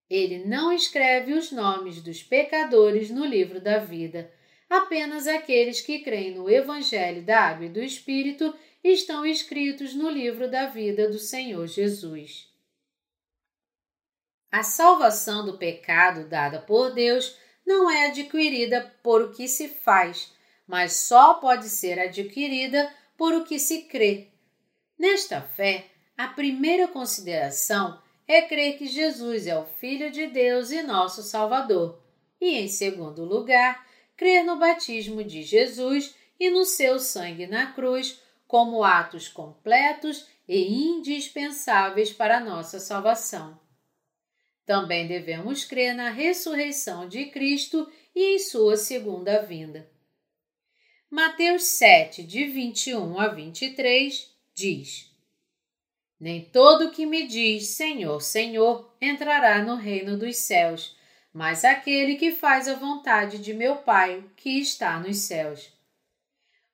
Ele 0.10 0.44
não 0.46 0.74
escreve 0.74 1.32
os 1.32 1.54
nomes 1.54 2.02
dos 2.02 2.22
pecadores 2.22 3.10
no 3.10 3.26
livro 3.26 3.62
da 3.62 3.78
vida. 3.78 4.30
Apenas 4.70 5.26
aqueles 5.26 5.80
que 5.80 6.00
creem 6.00 6.36
no 6.36 6.50
Evangelho 6.50 7.24
da 7.24 7.40
Água 7.40 7.68
e 7.68 7.70
do 7.70 7.82
Espírito 7.82 8.54
estão 8.84 9.26
escritos 9.26 9.96
no 9.96 10.10
livro 10.10 10.52
da 10.52 10.66
vida 10.66 11.08
do 11.08 11.18
Senhor 11.18 11.66
Jesus. 11.66 12.54
A 14.52 14.64
salvação 14.64 15.46
do 15.46 15.58
pecado 15.58 16.28
dada 16.28 16.60
por 16.60 16.94
Deus 16.94 17.38
não 17.66 17.90
é 17.90 18.08
adquirida 18.08 18.94
por 19.02 19.22
o 19.22 19.32
que 19.32 19.48
se 19.48 19.70
faz, 19.70 20.34
mas 20.70 20.94
só 20.98 21.34
pode 21.34 21.68
ser 21.68 22.00
adquirida 22.00 22.94
por 23.18 23.34
o 23.34 23.44
que 23.44 23.58
se 23.58 23.82
crê. 23.86 24.28
Nesta 25.00 25.42
fé, 25.42 25.88
a 26.16 26.28
primeira 26.28 26.88
consideração 26.88 28.00
é 28.28 28.44
crer 28.44 28.78
que 28.78 28.86
Jesus 28.86 29.48
é 29.48 29.58
o 29.58 29.66
Filho 29.66 30.12
de 30.12 30.28
Deus 30.28 30.70
e 30.70 30.84
nosso 30.84 31.24
Salvador, 31.24 32.00
e, 32.40 32.56
em 32.56 32.68
segundo 32.68 33.26
lugar, 33.26 33.84
crer 34.16 34.44
no 34.44 34.58
batismo 34.58 35.24
de 35.24 35.42
Jesus 35.42 36.14
e 36.40 36.52
no 36.52 36.64
seu 36.64 37.00
sangue 37.00 37.48
na 37.48 37.74
cruz 37.74 38.22
como 38.48 38.84
atos 38.84 39.28
completos 39.28 40.28
e 40.48 40.72
indispensáveis 40.72 42.14
para 42.14 42.38
a 42.38 42.40
nossa 42.40 42.80
salvação. 42.80 43.60
Também 44.68 45.08
devemos 45.08 45.66
crer 45.66 45.96
na 45.96 46.12
ressurreição 46.12 47.10
de 47.10 47.26
Cristo 47.26 47.92
e 48.16 48.36
em 48.36 48.38
sua 48.40 48.78
segunda 48.78 49.42
vinda. 49.42 49.90
Mateus 51.12 51.64
7, 51.64 52.22
de 52.24 52.46
21 52.46 53.20
a 53.20 53.30
23, 53.30 54.32
diz: 54.54 55.12
Nem 56.20 56.46
todo 56.46 56.92
que 56.92 57.04
me 57.04 57.26
diz 57.26 57.70
Senhor, 57.70 58.22
Senhor 58.22 58.96
entrará 59.02 59.64
no 59.64 59.76
reino 59.76 60.20
dos 60.20 60.38
céus, 60.38 60.96
mas 61.34 61.66
aquele 61.66 62.16
que 62.16 62.32
faz 62.32 62.68
a 62.68 62.76
vontade 62.76 63.40
de 63.40 63.56
meu 63.56 63.78
Pai 63.78 64.24
que 64.38 64.60
está 64.60 65.00
nos 65.00 65.18
céus. 65.18 65.74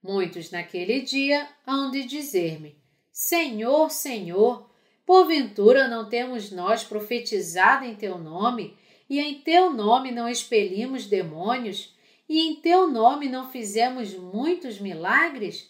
Muitos 0.04 0.52
naquele 0.52 1.00
dia 1.00 1.48
hão 1.66 1.90
de 1.90 2.04
dizer-me: 2.04 2.76
Senhor, 3.14 3.90
Senhor, 3.90 4.70
porventura 5.06 5.88
não 5.88 6.10
temos 6.10 6.52
nós 6.52 6.84
profetizado 6.84 7.86
em 7.86 7.96
teu 7.96 8.18
nome, 8.18 8.78
e 9.10 9.18
em 9.18 9.36
teu 9.36 9.72
nome 9.72 10.12
não 10.12 10.28
expelimos 10.28 11.06
demônios, 11.06 11.95
e 12.28 12.40
em 12.42 12.56
teu 12.56 12.88
nome 12.88 13.30
não 13.30 13.52
fizemos 13.52 14.14
muitos 14.14 14.80
milagres? 14.80 15.70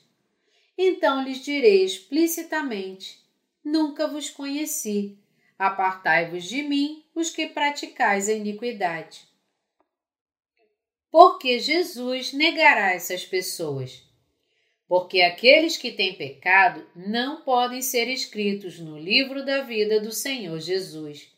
Então 0.77 1.23
lhes 1.23 1.43
direi 1.43 1.83
explicitamente: 1.83 3.19
Nunca 3.63 4.07
vos 4.07 4.29
conheci. 4.29 5.17
Apartai-vos 5.57 6.43
de 6.43 6.63
mim, 6.63 7.03
os 7.15 7.29
que 7.29 7.47
praticais 7.47 8.27
a 8.27 8.33
iniquidade. 8.33 9.25
Porque 11.09 11.59
Jesus 11.59 12.33
negará 12.33 12.91
essas 12.91 13.23
pessoas? 13.23 14.05
porque 14.87 15.21
aqueles 15.21 15.77
que 15.77 15.91
têm 15.91 16.15
pecado 16.15 16.85
não 16.95 17.41
podem 17.41 17.81
ser 17.81 18.07
escritos 18.07 18.79
no 18.79 18.97
livro 18.97 19.43
da 19.43 19.61
vida 19.61 19.99
do 19.99 20.11
Senhor 20.11 20.59
Jesus. 20.59 21.29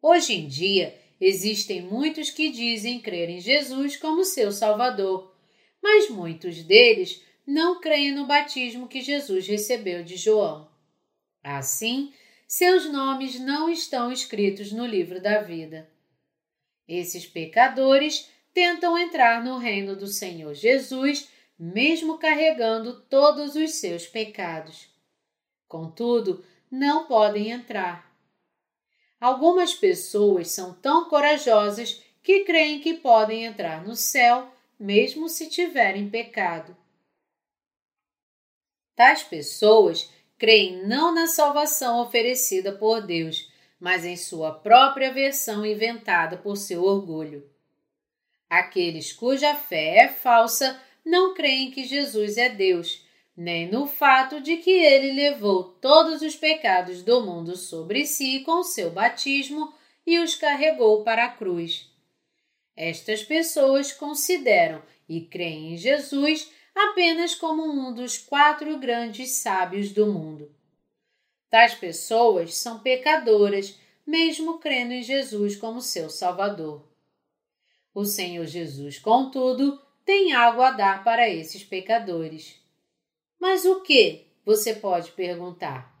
Hoje 0.00 0.34
em 0.34 0.48
dia, 0.48 0.98
existem 1.26 1.82
muitos 1.82 2.30
que 2.30 2.50
dizem 2.50 3.00
crer 3.00 3.28
em 3.28 3.40
Jesus 3.40 3.96
como 3.96 4.24
seu 4.24 4.50
Salvador, 4.52 5.34
mas 5.82 6.08
muitos 6.08 6.62
deles 6.62 7.22
não 7.46 7.80
creem 7.80 8.12
no 8.12 8.26
batismo 8.26 8.88
que 8.88 9.00
Jesus 9.00 9.46
recebeu 9.46 10.02
de 10.02 10.16
João. 10.16 10.68
Assim, 11.42 12.12
seus 12.46 12.90
nomes 12.90 13.38
não 13.38 13.68
estão 13.68 14.10
escritos 14.10 14.72
no 14.72 14.86
livro 14.86 15.20
da 15.20 15.40
vida. 15.40 15.90
Esses 16.88 17.26
pecadores 17.26 18.28
tentam 18.52 18.98
entrar 18.98 19.44
no 19.44 19.58
reino 19.58 19.96
do 19.96 20.06
Senhor 20.06 20.54
Jesus 20.54 21.28
mesmo 21.58 22.18
carregando 22.18 23.00
todos 23.02 23.54
os 23.54 23.74
seus 23.74 24.06
pecados. 24.06 24.88
Contudo, 25.68 26.44
não 26.70 27.06
podem 27.06 27.50
entrar. 27.50 28.13
Algumas 29.24 29.72
pessoas 29.72 30.50
são 30.50 30.74
tão 30.74 31.08
corajosas 31.08 31.98
que 32.22 32.44
creem 32.44 32.78
que 32.78 32.92
podem 32.92 33.46
entrar 33.46 33.82
no 33.82 33.96
céu 33.96 34.52
mesmo 34.78 35.30
se 35.30 35.48
tiverem 35.48 36.10
pecado. 36.10 36.76
Tais 38.94 39.22
pessoas 39.22 40.12
creem 40.36 40.86
não 40.86 41.14
na 41.14 41.26
salvação 41.26 42.02
oferecida 42.02 42.70
por 42.72 43.00
Deus, 43.00 43.50
mas 43.80 44.04
em 44.04 44.14
sua 44.14 44.52
própria 44.52 45.10
versão 45.10 45.64
inventada 45.64 46.36
por 46.36 46.58
seu 46.58 46.84
orgulho. 46.84 47.50
Aqueles 48.50 49.10
cuja 49.10 49.54
fé 49.54 50.00
é 50.00 50.08
falsa 50.08 50.78
não 51.02 51.32
creem 51.32 51.70
que 51.70 51.84
Jesus 51.84 52.36
é 52.36 52.50
Deus, 52.50 53.03
nem 53.36 53.68
no 53.68 53.86
fato 53.86 54.40
de 54.40 54.58
que 54.58 54.70
ele 54.70 55.12
levou 55.12 55.64
todos 55.64 56.22
os 56.22 56.36
pecados 56.36 57.02
do 57.02 57.20
mundo 57.22 57.56
sobre 57.56 58.06
si 58.06 58.40
com 58.40 58.62
seu 58.62 58.90
batismo 58.90 59.74
e 60.06 60.18
os 60.18 60.34
carregou 60.34 61.02
para 61.02 61.24
a 61.24 61.30
cruz. 61.30 61.90
Estas 62.76 63.22
pessoas 63.22 63.92
consideram 63.92 64.82
e 65.08 65.20
creem 65.20 65.74
em 65.74 65.76
Jesus 65.76 66.50
apenas 66.74 67.34
como 67.34 67.62
um 67.64 67.92
dos 67.92 68.18
quatro 68.18 68.78
grandes 68.78 69.30
sábios 69.32 69.92
do 69.92 70.06
mundo. 70.06 70.54
Tais 71.48 71.74
pessoas 71.74 72.54
são 72.54 72.80
pecadoras, 72.80 73.78
mesmo 74.04 74.58
crendo 74.58 74.92
em 74.92 75.02
Jesus 75.02 75.56
como 75.56 75.80
seu 75.80 76.10
Salvador. 76.10 76.84
O 77.94 78.04
Senhor 78.04 78.44
Jesus, 78.44 78.98
contudo, 78.98 79.80
tem 80.04 80.32
algo 80.32 80.60
a 80.60 80.72
dar 80.72 81.04
para 81.04 81.28
esses 81.28 81.62
pecadores. 81.62 82.63
Mas 83.44 83.66
o 83.66 83.82
que? 83.82 84.24
Você 84.42 84.74
pode 84.74 85.10
perguntar. 85.10 85.94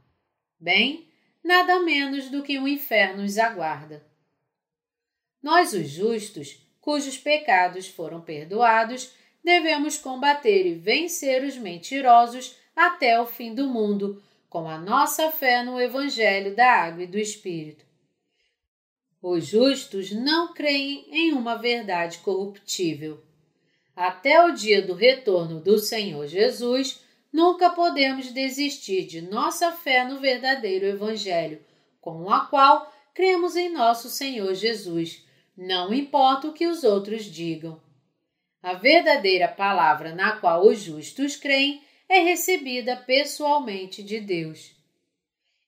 Bem, 0.58 1.06
nada 1.44 1.78
menos 1.80 2.30
do 2.30 2.42
que 2.42 2.56
o 2.56 2.62
um 2.62 2.66
inferno 2.66 3.22
os 3.22 3.36
aguarda. 3.36 4.02
Nós, 5.42 5.74
os 5.74 5.86
justos, 5.90 6.66
cujos 6.80 7.18
pecados 7.18 7.86
foram 7.86 8.22
perdoados, 8.22 9.12
devemos 9.44 9.98
combater 9.98 10.66
e 10.66 10.72
vencer 10.72 11.44
os 11.44 11.58
mentirosos 11.58 12.56
até 12.74 13.20
o 13.20 13.26
fim 13.26 13.54
do 13.54 13.68
mundo, 13.68 14.22
com 14.48 14.66
a 14.66 14.78
nossa 14.78 15.30
fé 15.30 15.62
no 15.62 15.78
Evangelho 15.78 16.56
da 16.56 16.72
Água 16.72 17.02
e 17.02 17.06
do 17.06 17.18
Espírito. 17.18 17.84
Os 19.20 19.44
justos 19.44 20.10
não 20.12 20.54
creem 20.54 21.04
em 21.10 21.32
uma 21.34 21.56
verdade 21.56 22.16
corruptível 22.20 23.22
até 23.94 24.42
o 24.44 24.52
dia 24.52 24.80
do 24.80 24.94
retorno 24.94 25.60
do 25.60 25.78
Senhor 25.78 26.26
Jesus, 26.26 27.03
nunca 27.34 27.68
podemos 27.70 28.30
desistir 28.30 29.06
de 29.06 29.20
nossa 29.20 29.72
fé 29.72 30.04
no 30.04 30.20
verdadeiro 30.20 30.86
Evangelho, 30.86 31.60
com 32.00 32.30
a 32.30 32.46
qual 32.46 32.94
cremos 33.12 33.56
em 33.56 33.68
nosso 33.68 34.08
Senhor 34.08 34.54
Jesus, 34.54 35.26
não 35.56 35.92
importa 35.92 36.46
o 36.46 36.52
que 36.52 36.68
os 36.68 36.84
outros 36.84 37.24
digam. 37.24 37.82
A 38.62 38.74
verdadeira 38.74 39.48
palavra 39.48 40.14
na 40.14 40.36
qual 40.36 40.64
os 40.64 40.78
justos 40.78 41.34
creem 41.34 41.82
é 42.08 42.20
recebida 42.20 42.96
pessoalmente 42.96 44.00
de 44.00 44.20
Deus. 44.20 44.72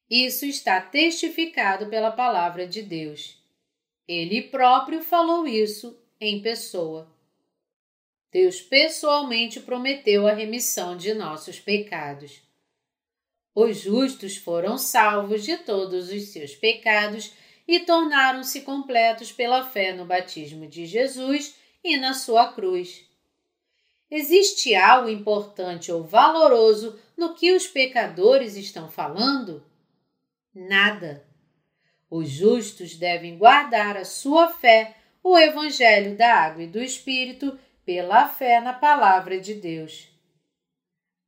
Isso 0.09 0.47
está 0.47 0.81
testificado 0.81 1.89
pela 1.89 2.13
palavra 2.13 2.65
de 2.65 2.81
Deus. 2.81 3.43
Ele 4.07 4.41
próprio 4.41 5.03
falou 5.03 5.49
isso 5.49 6.01
em 6.21 6.41
pessoa. 6.41 7.13
Deus 8.31 8.61
pessoalmente 8.61 9.61
prometeu 9.61 10.27
a 10.27 10.33
remissão 10.33 10.97
de 10.97 11.15
nossos 11.15 11.59
pecados. 11.59 12.43
Os 13.55 13.79
justos 13.79 14.37
foram 14.37 14.77
salvos 14.77 15.43
de 15.43 15.57
todos 15.57 16.11
os 16.11 16.25
seus 16.25 16.55
pecados 16.55 17.33
e 17.67 17.81
tornaram-se 17.81 18.61
completos 18.61 19.33
pela 19.33 19.69
fé 19.69 19.93
no 19.93 20.05
batismo 20.05 20.67
de 20.67 20.87
Jesus 20.87 21.57
e 21.83 21.97
na 21.97 22.15
sua 22.15 22.53
cruz. 22.53 23.05
Existe 24.11 24.75
algo 24.75 25.09
importante 25.09 25.91
ou 25.91 26.05
valoroso 26.05 26.99
no 27.17 27.35
que 27.35 27.53
os 27.53 27.67
pecadores 27.67 28.57
estão 28.57 28.89
falando? 28.89 29.65
Nada. 30.55 31.27
Os 32.09 32.29
justos 32.29 32.95
devem 32.95 33.37
guardar 33.37 33.97
a 33.97 34.05
sua 34.05 34.49
fé, 34.49 34.97
o 35.23 35.37
Evangelho 35.37 36.17
da 36.17 36.35
Água 36.35 36.63
e 36.63 36.69
do 36.69 36.81
Espírito 36.81 37.59
pela 37.87 38.29
fé 38.29 38.61
na 38.61 38.73
Palavra 38.73 39.41
de 39.41 39.55
Deus. 39.55 40.09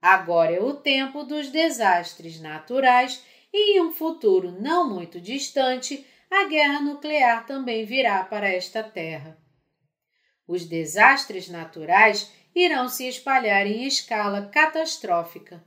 Agora 0.03 0.53
é 0.53 0.61
o 0.61 0.75
tempo 0.75 1.23
dos 1.23 1.51
desastres 1.51 2.41
naturais 2.41 3.25
e 3.53 3.79
em 3.79 3.81
um 3.81 3.93
futuro 3.93 4.51
não 4.61 4.93
muito 4.93 5.21
distante, 5.21 6.05
a 6.29 6.45
guerra 6.47 6.81
nuclear 6.81 7.47
também 7.47 7.87
virá 7.87 8.25
para 8.25 8.49
esta 8.49 8.83
terra. 8.83 9.39
Os 10.47 10.65
desastres 10.67 11.49
naturais 11.49 12.31
irão 12.55 12.89
se 12.89 13.07
espalhar 13.07 13.67
em 13.67 13.85
escala 13.85 14.49
catastrófica. 14.49 15.65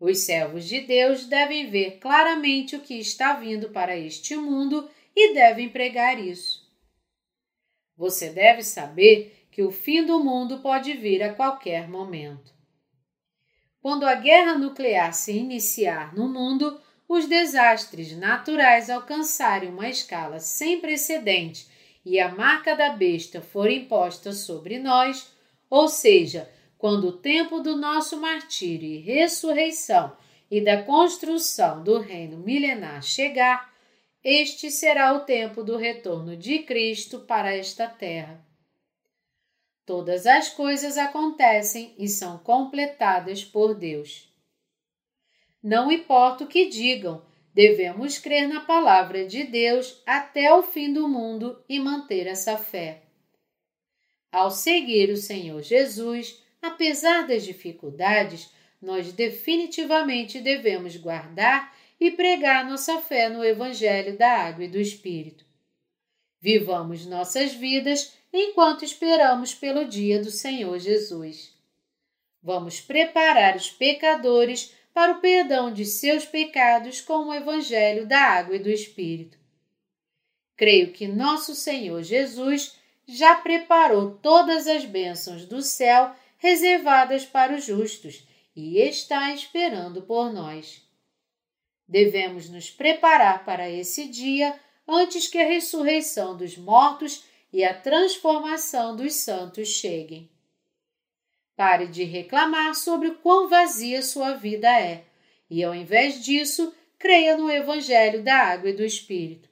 Os 0.00 0.20
servos 0.24 0.66
de 0.66 0.80
Deus 0.80 1.26
devem 1.26 1.70
ver 1.70 1.98
claramente 1.98 2.74
o 2.74 2.80
que 2.80 2.98
está 2.98 3.34
vindo 3.34 3.70
para 3.70 3.96
este 3.96 4.36
mundo 4.36 4.90
e 5.14 5.32
devem 5.32 5.68
pregar 5.68 6.18
isso. 6.18 6.66
Você 7.96 8.28
deve 8.28 8.62
saber 8.62 9.35
que 9.56 9.62
o 9.62 9.70
fim 9.70 10.04
do 10.04 10.22
mundo 10.22 10.58
pode 10.58 10.92
vir 10.92 11.22
a 11.22 11.32
qualquer 11.32 11.88
momento. 11.88 12.52
Quando 13.80 14.04
a 14.04 14.14
guerra 14.14 14.58
nuclear 14.58 15.14
se 15.14 15.32
iniciar 15.32 16.14
no 16.14 16.28
mundo, 16.28 16.78
os 17.08 17.26
desastres 17.26 18.14
naturais 18.14 18.90
alcançarem 18.90 19.70
uma 19.70 19.88
escala 19.88 20.40
sem 20.40 20.78
precedente 20.78 21.66
e 22.04 22.20
a 22.20 22.28
marca 22.28 22.76
da 22.76 22.90
besta 22.90 23.40
for 23.40 23.70
imposta 23.70 24.30
sobre 24.30 24.78
nós, 24.78 25.32
ou 25.70 25.88
seja, 25.88 26.50
quando 26.76 27.08
o 27.08 27.16
tempo 27.16 27.58
do 27.60 27.76
nosso 27.76 28.18
martírio 28.18 28.86
e 28.86 28.98
ressurreição 28.98 30.14
e 30.50 30.60
da 30.60 30.82
construção 30.82 31.82
do 31.82 31.98
reino 31.98 32.36
milenar 32.36 33.02
chegar, 33.02 33.72
este 34.22 34.70
será 34.70 35.14
o 35.14 35.20
tempo 35.20 35.64
do 35.64 35.78
retorno 35.78 36.36
de 36.36 36.58
Cristo 36.58 37.20
para 37.20 37.56
esta 37.56 37.88
terra. 37.88 38.45
Todas 39.86 40.26
as 40.26 40.48
coisas 40.48 40.98
acontecem 40.98 41.94
e 41.96 42.08
são 42.08 42.38
completadas 42.38 43.44
por 43.44 43.72
Deus. 43.72 44.28
Não 45.62 45.92
importa 45.92 46.42
o 46.42 46.48
que 46.48 46.68
digam, 46.68 47.24
devemos 47.54 48.18
crer 48.18 48.48
na 48.48 48.60
palavra 48.60 49.24
de 49.24 49.44
Deus 49.44 50.02
até 50.04 50.52
o 50.52 50.64
fim 50.64 50.92
do 50.92 51.08
mundo 51.08 51.64
e 51.68 51.78
manter 51.78 52.26
essa 52.26 52.58
fé. 52.58 53.04
Ao 54.32 54.50
seguir 54.50 55.08
o 55.10 55.16
Senhor 55.16 55.62
Jesus, 55.62 56.42
apesar 56.60 57.28
das 57.28 57.44
dificuldades, 57.44 58.52
nós 58.82 59.12
definitivamente 59.12 60.40
devemos 60.40 60.96
guardar 60.96 61.72
e 62.00 62.10
pregar 62.10 62.68
nossa 62.68 63.00
fé 63.00 63.28
no 63.28 63.44
Evangelho 63.44 64.18
da 64.18 64.30
Água 64.30 64.64
e 64.64 64.68
do 64.68 64.80
Espírito. 64.80 65.46
Vivamos 66.40 67.06
nossas 67.06 67.54
vidas 67.54 68.16
enquanto 68.38 68.84
esperamos 68.84 69.54
pelo 69.54 69.84
dia 69.84 70.20
do 70.20 70.30
Senhor 70.30 70.78
Jesus. 70.78 71.54
Vamos 72.42 72.80
preparar 72.80 73.56
os 73.56 73.70
pecadores 73.70 74.74
para 74.92 75.12
o 75.12 75.20
perdão 75.20 75.72
de 75.72 75.84
seus 75.84 76.24
pecados 76.24 77.00
com 77.00 77.26
o 77.26 77.34
Evangelho 77.34 78.06
da 78.06 78.18
Água 78.18 78.56
e 78.56 78.58
do 78.58 78.70
Espírito. 78.70 79.38
Creio 80.56 80.92
que 80.92 81.06
nosso 81.06 81.54
Senhor 81.54 82.02
Jesus 82.02 82.76
já 83.06 83.34
preparou 83.36 84.12
todas 84.22 84.66
as 84.66 84.84
bênçãos 84.84 85.44
do 85.44 85.60
céu 85.60 86.14
reservadas 86.38 87.24
para 87.24 87.54
os 87.54 87.64
justos 87.64 88.26
e 88.54 88.78
está 88.78 89.34
esperando 89.34 90.02
por 90.02 90.32
nós. 90.32 90.82
Devemos 91.86 92.48
nos 92.48 92.70
preparar 92.70 93.44
para 93.44 93.70
esse 93.70 94.08
dia 94.08 94.58
antes 94.88 95.28
que 95.28 95.38
a 95.38 95.46
ressurreição 95.46 96.36
dos 96.36 96.56
mortos 96.56 97.24
e 97.52 97.64
a 97.64 97.74
transformação 97.74 98.96
dos 98.96 99.14
santos 99.14 99.68
cheguem. 99.68 100.30
Pare 101.56 101.86
de 101.86 102.04
reclamar 102.04 102.74
sobre 102.74 103.08
o 103.08 103.14
quão 103.16 103.48
vazia 103.48 104.02
sua 104.02 104.34
vida 104.34 104.68
é 104.68 105.04
e, 105.48 105.64
ao 105.64 105.74
invés 105.74 106.22
disso, 106.22 106.74
creia 106.98 107.36
no 107.36 107.50
Evangelho 107.50 108.22
da 108.22 108.34
Água 108.34 108.70
e 108.70 108.74
do 108.74 108.84
Espírito. 108.84 109.48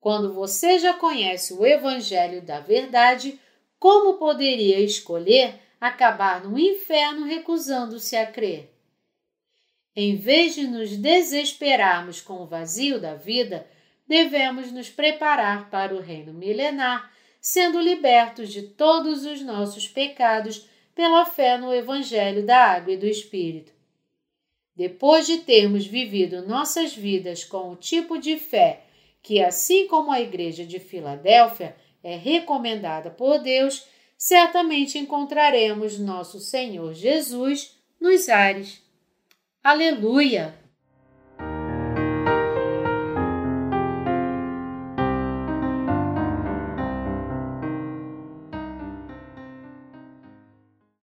Quando 0.00 0.32
você 0.32 0.78
já 0.78 0.94
conhece 0.94 1.54
o 1.54 1.64
Evangelho 1.64 2.42
da 2.42 2.60
Verdade, 2.60 3.40
como 3.78 4.18
poderia 4.18 4.80
escolher 4.80 5.60
acabar 5.80 6.44
no 6.44 6.58
inferno 6.58 7.26
recusando-se 7.26 8.16
a 8.16 8.26
crer? 8.26 8.72
Em 9.94 10.14
vez 10.14 10.54
de 10.54 10.66
nos 10.66 10.96
desesperarmos 10.96 12.20
com 12.20 12.42
o 12.42 12.46
vazio 12.46 13.00
da 13.00 13.14
vida, 13.14 13.66
devemos 14.06 14.70
nos 14.70 14.88
preparar 14.88 15.68
para 15.70 15.94
o 15.94 16.00
reino 16.00 16.32
milenar, 16.32 17.10
sendo 17.40 17.80
libertos 17.80 18.52
de 18.52 18.62
todos 18.62 19.24
os 19.24 19.40
nossos 19.42 19.88
pecados 19.88 20.68
pela 20.94 21.24
fé 21.24 21.58
no 21.58 21.72
Evangelho 21.74 22.44
da 22.44 22.58
Água 22.58 22.94
e 22.94 22.96
do 22.96 23.06
Espírito. 23.06 23.72
Depois 24.74 25.26
de 25.26 25.38
termos 25.38 25.86
vivido 25.86 26.46
nossas 26.46 26.94
vidas 26.94 27.44
com 27.44 27.70
o 27.70 27.76
tipo 27.76 28.18
de 28.18 28.38
fé 28.38 28.84
que, 29.22 29.42
assim 29.42 29.86
como 29.88 30.12
a 30.12 30.20
Igreja 30.20 30.64
de 30.64 30.78
Filadélfia, 30.78 31.76
é 32.02 32.16
recomendada 32.16 33.10
por 33.10 33.38
Deus, 33.38 33.86
certamente 34.16 34.98
encontraremos 34.98 35.98
nosso 35.98 36.38
Senhor 36.38 36.94
Jesus 36.94 37.76
nos 38.00 38.28
ares. 38.28 38.80
Aleluia! 39.62 40.65